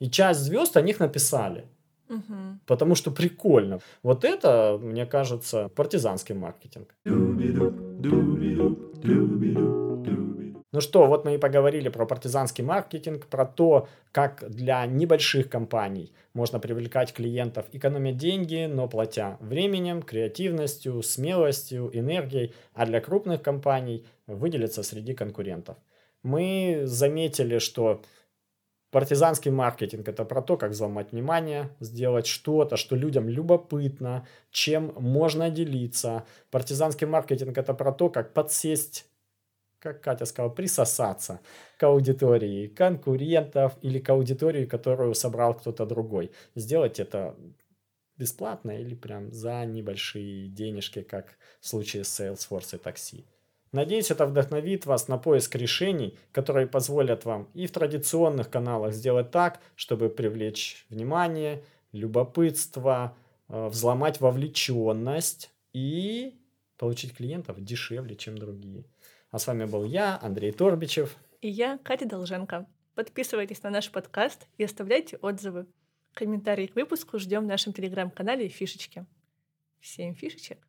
И 0.00 0.10
часть 0.10 0.40
звезд 0.40 0.76
о 0.76 0.82
них 0.82 1.00
написали, 1.00 1.64
Мгм. 2.10 2.60
потому 2.66 2.94
что 2.94 3.10
прикольно. 3.10 3.78
Вот 4.02 4.24
это, 4.24 4.78
мне 4.82 5.06
кажется, 5.06 5.70
партизанский 5.74 6.34
маркетинг. 6.34 6.94
Ну 10.70 10.82
что, 10.82 11.06
вот 11.06 11.24
мы 11.24 11.34
и 11.34 11.38
поговорили 11.38 11.88
про 11.88 12.04
партизанский 12.04 12.62
маркетинг, 12.62 13.26
про 13.26 13.46
то, 13.46 13.88
как 14.12 14.44
для 14.50 14.84
небольших 14.84 15.48
компаний 15.48 16.12
можно 16.34 16.60
привлекать 16.60 17.14
клиентов, 17.14 17.64
экономя 17.72 18.12
деньги, 18.12 18.66
но 18.66 18.86
платя 18.86 19.38
временем, 19.40 20.02
креативностью, 20.02 21.02
смелостью, 21.02 21.90
энергией, 21.94 22.52
а 22.74 22.84
для 22.84 23.00
крупных 23.00 23.40
компаний 23.40 24.04
выделиться 24.26 24.82
среди 24.82 25.14
конкурентов. 25.14 25.78
Мы 26.22 26.82
заметили, 26.84 27.58
что 27.58 28.02
партизанский 28.90 29.50
маркетинг 29.50 30.06
это 30.06 30.26
про 30.26 30.42
то, 30.42 30.58
как 30.58 30.72
взломать 30.72 31.12
внимание, 31.12 31.70
сделать 31.80 32.26
что-то, 32.26 32.76
что 32.76 32.94
людям 32.94 33.26
любопытно, 33.26 34.26
чем 34.50 34.92
можно 34.98 35.48
делиться. 35.48 36.26
Партизанский 36.50 37.06
маркетинг 37.06 37.56
это 37.56 37.72
про 37.72 37.90
то, 37.90 38.10
как 38.10 38.34
подсесть 38.34 39.06
как 39.80 40.00
Катя 40.00 40.24
сказала, 40.24 40.50
присосаться 40.50 41.40
к 41.76 41.82
аудитории 41.82 42.66
конкурентов 42.68 43.76
или 43.82 43.98
к 43.98 44.08
аудитории, 44.10 44.66
которую 44.66 45.14
собрал 45.14 45.54
кто-то 45.54 45.86
другой. 45.86 46.30
Сделать 46.54 47.00
это 47.00 47.36
бесплатно 48.16 48.72
или 48.72 48.94
прям 48.94 49.32
за 49.32 49.64
небольшие 49.64 50.48
денежки, 50.48 51.02
как 51.02 51.38
в 51.60 51.68
случае 51.68 52.04
с 52.04 52.20
Salesforce 52.20 52.76
и 52.76 52.78
такси. 52.78 53.24
Надеюсь, 53.70 54.10
это 54.10 54.26
вдохновит 54.26 54.86
вас 54.86 55.08
на 55.08 55.18
поиск 55.18 55.54
решений, 55.54 56.18
которые 56.32 56.66
позволят 56.66 57.24
вам 57.24 57.48
и 57.54 57.66
в 57.66 57.72
традиционных 57.72 58.50
каналах 58.50 58.94
сделать 58.94 59.30
так, 59.30 59.60
чтобы 59.76 60.08
привлечь 60.08 60.86
внимание, 60.88 61.62
любопытство, 61.92 63.14
э, 63.48 63.68
взломать 63.68 64.20
вовлеченность 64.20 65.50
и 65.74 66.34
получить 66.78 67.14
клиентов 67.14 67.62
дешевле, 67.62 68.16
чем 68.16 68.38
другие. 68.38 68.84
А 69.30 69.38
с 69.38 69.46
вами 69.46 69.64
был 69.64 69.84
я, 69.84 70.18
Андрей 70.22 70.52
Торбичев. 70.52 71.16
И 71.40 71.48
я, 71.48 71.78
Катя 71.78 72.06
Долженко. 72.06 72.66
Подписывайтесь 72.94 73.62
на 73.62 73.70
наш 73.70 73.90
подкаст 73.90 74.46
и 74.56 74.64
оставляйте 74.64 75.16
отзывы. 75.18 75.66
Комментарии 76.14 76.66
к 76.66 76.74
выпуску 76.74 77.18
ждем 77.18 77.44
в 77.44 77.46
нашем 77.46 77.72
телеграм-канале 77.72 78.48
«Фишечки». 78.48 79.06
Всем 79.80 80.14
фишечек! 80.14 80.67